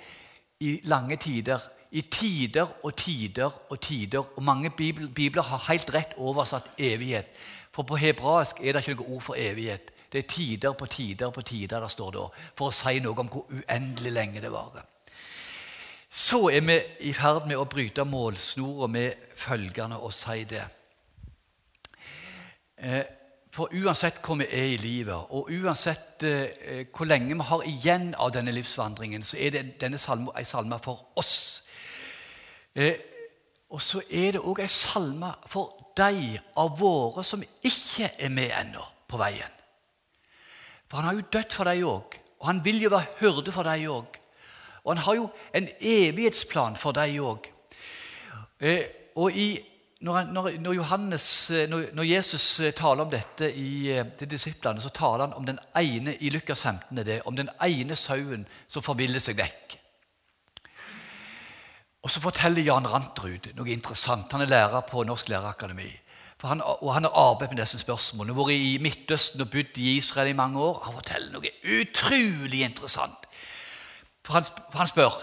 i 0.60 0.78
lange 0.88 1.16
tider, 1.16 1.60
i 1.92 2.00
tider 2.00 2.70
og 2.82 2.96
tider 2.96 3.52
og 3.70 3.80
tider 3.80 4.24
Og 4.36 4.42
mange 4.42 4.70
bibler 4.70 5.42
har 5.42 5.66
helt 5.68 5.94
rett 5.94 6.14
oversatt 6.16 6.70
evighet. 6.78 7.26
For 7.72 7.82
på 7.82 7.96
hebraisk 7.96 8.60
er 8.60 8.72
det 8.72 8.88
ikke 8.88 9.02
noe 9.02 9.16
ord 9.16 9.22
for 9.22 9.36
evighet. 9.36 9.92
Det 10.12 10.18
er 10.18 10.28
tider 10.28 10.72
på 10.76 10.86
tider 10.86 11.30
på 11.30 11.42
tider 11.42 11.80
det 11.80 11.90
står 11.90 12.10
da, 12.16 12.26
for 12.56 12.68
å 12.68 12.76
si 12.76 12.98
noe 13.00 13.20
om 13.22 13.30
hvor 13.32 13.48
uendelig 13.48 14.12
lenge 14.12 14.42
det 14.44 14.52
varer. 14.52 14.84
Så 16.12 16.50
er 16.52 16.60
vi 16.60 16.76
i 17.08 17.14
ferd 17.16 17.46
med 17.48 17.56
å 17.56 17.64
bryte 17.64 18.04
målsnora 18.04 18.88
med 18.92 19.30
følgende 19.40 19.96
og 19.96 20.12
si 20.12 20.42
det. 20.44 20.64
Eh, 22.76 23.04
for 23.52 23.72
uansett 23.72 24.20
hvor 24.24 24.36
vi 24.40 24.48
er 24.48 24.74
i 24.74 24.76
livet, 24.80 25.32
og 25.32 25.48
uansett 25.52 26.24
eh, 26.28 26.84
hvor 26.92 27.08
lenge 27.08 27.32
vi 27.32 27.48
har 27.48 27.64
igjen 27.68 28.12
av 28.20 28.34
denne 28.36 28.52
livsvandringen, 28.52 29.24
så 29.24 29.36
er 29.40 29.56
det 29.56 29.64
denne 29.80 30.00
salme 30.00 30.32
en 30.36 30.48
salme 30.48 30.78
for 30.84 31.00
oss. 31.16 31.64
Eh, 32.74 32.94
og 33.72 33.80
så 33.80 34.04
er 34.10 34.36
det 34.36 34.44
òg 34.44 34.60
en 34.60 34.72
salme 34.72 35.32
for 35.48 35.92
de 35.96 36.38
av 36.60 36.76
våre 36.80 37.24
som 37.24 37.40
ikke 37.40 38.12
er 38.18 38.32
med 38.32 38.52
ennå 38.60 38.84
på 39.08 39.20
veien. 39.20 39.61
For 40.92 41.00
han 41.00 41.06
har 41.08 41.14
jo 41.16 41.28
dødd 41.32 41.54
for 41.56 41.64
deg 41.64 41.86
òg, 41.88 42.16
og 42.42 42.46
han 42.50 42.58
vil 42.60 42.82
jo 42.84 42.90
være 42.92 43.14
hyrde 43.22 43.52
for 43.54 43.64
deg 43.64 43.86
òg. 43.88 44.18
Og 44.84 44.90
han 44.92 45.00
har 45.06 45.16
jo 45.16 45.30
en 45.56 45.68
evighetsplan 45.80 46.76
for 46.76 46.92
deg 46.92 47.14
òg. 47.24 47.46
Eh, 48.60 48.82
og 49.16 49.32
i, 49.32 49.46
når, 50.04 50.28
når, 50.60 50.74
Johannes, 50.76 51.24
eh, 51.48 51.64
når, 51.72 52.04
Jesus 52.04 52.60
eh, 52.60 52.74
taler 52.76 53.06
om 53.06 53.10
dette 53.10 53.48
i, 53.56 53.88
til 54.20 54.28
disiplene, 54.28 54.84
så 54.84 54.92
taler 54.92 55.30
han 55.30 55.38
om 55.38 55.48
den 55.48 55.62
ene 55.80 56.18
i 56.20 56.28
Lukas 56.28 56.66
15, 56.68 57.00
det, 57.08 57.22
om 57.24 57.40
den 57.40 57.48
ene 57.64 57.96
sauen 57.96 58.44
som 58.68 58.84
forviller 58.84 59.24
seg 59.24 59.40
vekk. 59.40 59.78
Og 62.04 62.10
Så 62.10 62.20
forteller 62.20 62.68
Jan 62.68 62.84
Rantrud 62.84 63.54
noe 63.56 63.72
interessant. 63.72 64.28
Han 64.36 64.44
er 64.44 64.52
lærer 64.52 64.84
på 64.84 65.08
Norsk 65.08 65.32
Lærerakademi. 65.32 65.88
Han, 66.48 66.62
og 66.64 66.94
han 66.94 67.04
har 67.04 67.10
arbeidet 67.10 67.54
med 67.54 67.60
disse 67.62 67.78
spørsmålene. 67.78 68.34
Vært 68.36 68.56
i 68.56 68.78
Midtøsten 68.82 69.44
og 69.44 69.50
bodd 69.50 69.78
i 69.78 69.96
Israel 69.96 70.32
i 70.32 70.38
mange 70.38 70.58
år. 70.58 70.80
Han 70.86 70.96
forteller 70.96 71.30
noe 71.34 71.52
utrolig 71.78 72.64
interessant. 72.66 73.28
For 74.26 74.38
han, 74.38 74.48
han 74.74 74.90
spør 74.90 75.20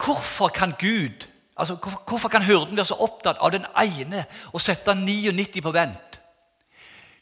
hvorfor 0.00 0.48
kan 0.48 0.72
Gud, 0.80 1.26
altså 1.56 1.74
hvorfor, 1.74 2.02
hvorfor 2.08 2.28
kan 2.28 2.42
hyrden 2.42 2.76
være 2.76 2.88
så 2.88 2.98
opptatt 3.04 3.38
av 3.40 3.52
den 3.52 3.66
ene 3.78 4.24
og 4.52 4.62
sette 4.64 4.94
99 4.94 5.62
på 5.62 5.74
vent? 5.76 6.20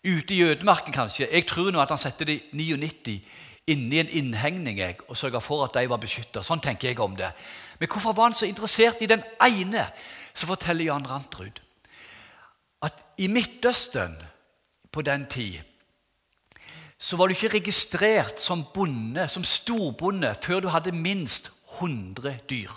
Ute 0.04 0.34
i 0.34 0.42
ødemarken, 0.42 0.94
kanskje. 0.94 1.28
Jeg 1.32 1.46
tror 1.46 1.72
nå 1.74 1.82
at 1.82 1.90
han 1.90 1.98
setter 1.98 2.24
de 2.24 2.40
99 2.52 3.20
inni 3.68 3.98
en 4.00 4.08
innhegning 4.08 4.78
jeg, 4.78 4.96
og 5.08 5.16
sørger 5.16 5.40
for 5.44 5.66
at 5.66 5.74
de 5.74 5.88
var 5.90 6.00
beskytta. 6.00 6.40
Sånn 6.42 6.62
tenker 6.64 6.88
jeg 6.88 7.00
om 7.04 7.16
det. 7.18 7.28
Men 7.80 7.90
hvorfor 7.92 8.14
var 8.16 8.30
han 8.30 8.36
så 8.36 8.46
interessert 8.48 9.02
i 9.02 9.10
den 9.10 9.24
ene? 9.44 9.84
Så 10.32 10.46
forteller 10.48 10.88
Jan 10.88 11.10
Rantrud 11.10 11.60
at 12.82 13.04
i 13.18 13.26
Midtøsten 13.26 14.14
på 14.92 15.02
den 15.02 15.26
tid 15.26 15.58
så 16.98 17.16
var 17.16 17.26
du 17.26 17.34
ikke 17.34 17.54
registrert 17.58 18.40
som 18.42 18.64
bonde, 18.74 19.28
som 19.28 19.44
storbonde 19.44 20.34
før 20.42 20.60
du 20.60 20.68
hadde 20.68 20.92
minst 20.92 21.52
100 21.78 22.38
dyr. 22.50 22.72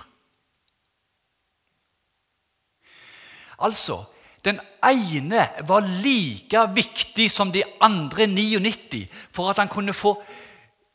Altså 3.61 4.03
den 4.45 4.59
ene 4.83 5.47
var 5.67 5.85
like 6.03 6.61
viktig 6.73 7.31
som 7.31 7.51
de 7.51 7.63
andre 7.81 8.27
99 8.27 9.07
for 9.33 9.49
at 9.49 9.57
han 9.57 9.67
kunne 9.67 9.93
få 9.93 10.15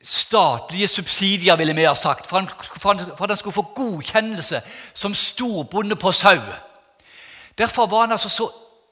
statlige 0.03 0.89
subsidier, 0.89 1.57
ville 1.57 1.75
vi 1.75 1.85
ha 1.85 1.95
sagt, 1.95 2.27
for, 2.27 2.47
for 2.81 3.23
at 3.23 3.31
han 3.31 3.37
skulle 3.37 3.55
få 3.55 3.73
godkjennelse 3.75 4.61
som 4.95 5.15
storbonde 5.15 5.97
på 5.97 6.13
sau. 6.13 6.39
Derfor 7.59 7.87
var 7.87 8.01
han 8.01 8.13
altså 8.13 8.29
så 8.29 8.51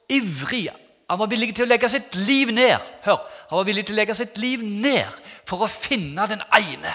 ivrig. 0.09 0.69
Han 1.09 1.19
var 1.19 1.29
villig 1.29 1.51
til 1.55 1.65
å 1.65 1.69
legge 1.69 1.89
sitt 1.89 2.15
liv 2.17 2.51
ned 2.53 2.81
hør, 3.05 3.19
han 3.49 3.59
var 3.59 3.67
villig 3.67 3.85
til 3.85 3.93
å 3.93 3.99
legge 3.99 4.15
sitt 4.17 4.39
liv 4.41 4.63
ned 4.65 5.19
for 5.45 5.61
å 5.61 5.69
finne 5.69 6.25
den 6.31 6.41
ene. 6.57 6.93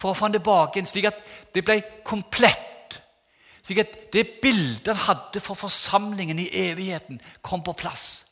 For 0.00 0.10
å 0.10 0.16
få 0.16 0.26
han 0.26 0.36
tilbake 0.36 0.78
igjen, 0.78 0.88
slik 0.88 1.10
at 1.10 1.20
det 1.54 1.64
ble 1.64 1.76
komplett. 2.06 2.98
Slik 3.64 3.82
at 3.84 3.92
det 4.12 4.24
bildet 4.42 4.90
han 4.92 5.04
hadde 5.06 5.40
for 5.44 5.56
forsamlingen 5.56 6.40
i 6.40 6.48
evigheten, 6.66 7.20
kom 7.44 7.62
på 7.64 7.76
plass. 7.76 8.26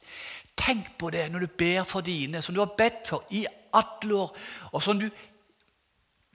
Tenk 0.56 0.94
på 1.00 1.10
det 1.12 1.28
når 1.32 1.46
du 1.46 1.54
ber 1.60 1.84
for 1.88 2.04
dine, 2.04 2.42
som 2.42 2.54
du 2.54 2.60
har 2.60 2.74
bedt 2.76 3.08
for 3.08 3.24
i 3.32 3.46
alle 3.72 4.16
år, 4.16 4.34
og 4.72 4.82
som 4.84 5.00
du 5.00 5.08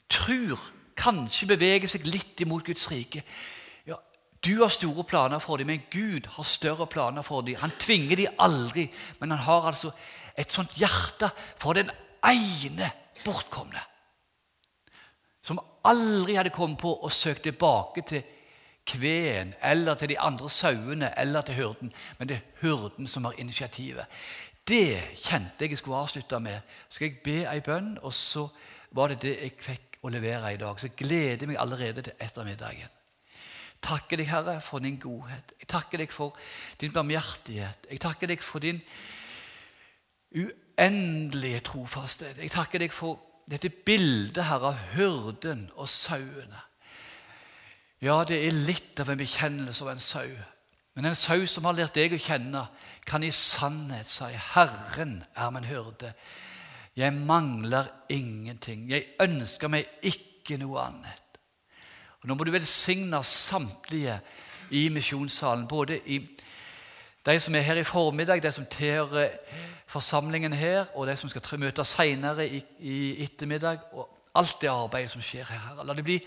tror 0.09 0.61
kanskje 0.97 1.49
beveger 1.51 1.89
seg 1.89 2.07
litt 2.09 2.41
imot 2.41 2.65
Guds 2.65 2.87
rike. 2.91 3.21
Du 4.45 4.61
har 4.61 4.69
store 4.69 5.03
planer 5.03 5.39
for 5.39 5.57
dem, 5.57 5.67
men 5.67 5.83
Gud 5.91 6.27
har 6.35 6.43
større 6.43 6.87
planer 6.87 7.21
for 7.25 7.41
dem. 7.41 7.57
Han 7.61 7.73
tvinger 7.79 8.15
dem 8.15 8.39
aldri, 8.39 8.87
men 9.19 9.31
han 9.31 9.39
har 9.39 9.67
altså 9.71 9.91
et 10.37 10.53
sånt 10.53 10.75
hjerte 10.77 11.29
for 11.57 11.73
den 11.73 11.89
ene 12.25 12.91
bortkomne. 13.25 13.81
Som 15.41 15.61
aldri 15.87 16.35
hadde 16.35 16.53
kommet 16.53 16.79
på 16.81 16.91
å 17.01 17.09
søke 17.09 17.47
tilbake 17.47 18.03
til 18.07 18.25
kveen 18.87 19.53
eller 19.63 19.97
til 19.99 20.11
de 20.13 20.19
andre 20.19 20.49
sauene 20.49 21.11
eller 21.19 21.41
til 21.41 21.57
hyrden, 21.57 21.93
men 22.19 22.29
det 22.29 22.37
er 22.37 22.61
hyrden 22.61 23.07
som 23.07 23.25
har 23.25 23.39
initiativet. 23.39 24.05
Det 24.67 25.15
kjente 25.15 25.63
jeg 25.63 25.71
jeg 25.71 25.79
skulle 25.79 26.03
avslutte 26.03 26.39
med. 26.43 26.59
Så 26.89 26.99
skal 26.99 27.07
jeg 27.07 27.21
be 27.23 27.37
ei 27.47 27.61
bønn, 27.63 27.97
og 28.03 28.13
så 28.13 28.47
var 28.91 29.11
det 29.11 29.21
det 29.23 29.35
jeg 29.41 29.55
fikk 29.63 29.99
å 30.03 30.11
levere 30.11 30.53
i 30.53 30.59
dag. 30.59 30.79
Så 30.79 30.89
jeg 30.89 30.99
gleder 30.99 31.47
meg 31.47 31.59
allerede 31.59 32.03
til 32.03 32.19
ettermiddagen. 32.19 32.96
Takker 33.81 34.17
deg, 34.17 34.29
Herre, 34.31 34.57
for 34.61 34.83
din 34.83 34.99
godhet. 34.99 35.53
Jeg 35.59 35.69
takker 35.69 36.01
deg 36.01 36.11
for 36.11 36.35
din 36.81 36.93
barmhjertighet. 36.93 37.87
Jeg 37.91 38.01
takker 38.03 38.27
deg 38.27 38.43
for 38.43 38.63
din 38.63 38.81
uendelige 40.35 41.59
trofasthet. 41.69 42.41
Jeg 42.41 42.51
takker 42.51 42.83
deg 42.83 42.93
for 42.93 43.21
dette 43.47 43.69
bildet 43.69 44.43
her 44.49 44.65
av 44.71 44.79
hyrden 44.93 45.69
og 45.75 45.87
sauene. 45.89 46.63
Ja, 48.03 48.21
det 48.27 48.37
er 48.45 48.53
litt 48.67 48.99
av 49.01 49.09
en 49.09 49.19
bekjennelse 49.19 49.85
av 49.85 49.95
en 49.95 50.03
sau. 50.03 50.27
Men 50.97 51.09
en 51.09 51.17
sau 51.17 51.45
som 51.49 51.65
har 51.69 51.77
lært 51.77 51.95
deg 51.97 52.13
å 52.13 52.21
kjenne, 52.21 52.67
kan 53.05 53.23
i 53.23 53.31
sannhet 53.31 54.09
si 54.09 54.25
'Herren 54.33 55.23
er 55.35 55.49
min 55.49 55.63
hyrde'. 55.63 56.13
Jeg 56.95 57.13
mangler 57.13 57.85
ingenting. 58.09 58.89
Jeg 58.89 59.05
ønsker 59.21 59.67
meg 59.67 59.85
ikke 60.01 60.57
noe 60.57 60.81
annet. 60.81 61.21
Nå 62.27 62.35
må 62.35 62.43
du 62.43 62.51
velsigne 62.51 63.21
samtlige 63.23 64.17
i 64.75 64.89
misjonssalen, 64.91 65.67
både 65.67 66.01
i 66.11 66.19
de 67.27 67.39
som 67.39 67.55
er 67.55 67.63
her 67.63 67.79
i 67.79 67.83
formiddag, 67.87 68.43
de 68.43 68.51
som 68.51 68.65
tilhører 68.71 69.29
forsamlingen 69.87 70.53
her, 70.53 70.85
og 70.95 71.07
de 71.07 71.15
som 71.15 71.31
skal 71.31 71.59
møte 71.59 71.83
senere 71.87 72.47
i, 72.47 72.61
i 72.79 73.23
ettermiddag, 73.23 73.79
og 73.93 74.09
alt 74.35 74.57
det 74.61 74.69
arbeidet 74.69 75.11
som 75.11 75.23
skjer 75.23 75.47
her. 75.49 75.79
La 75.83 75.95
det 75.95 76.05
bli 76.05 76.19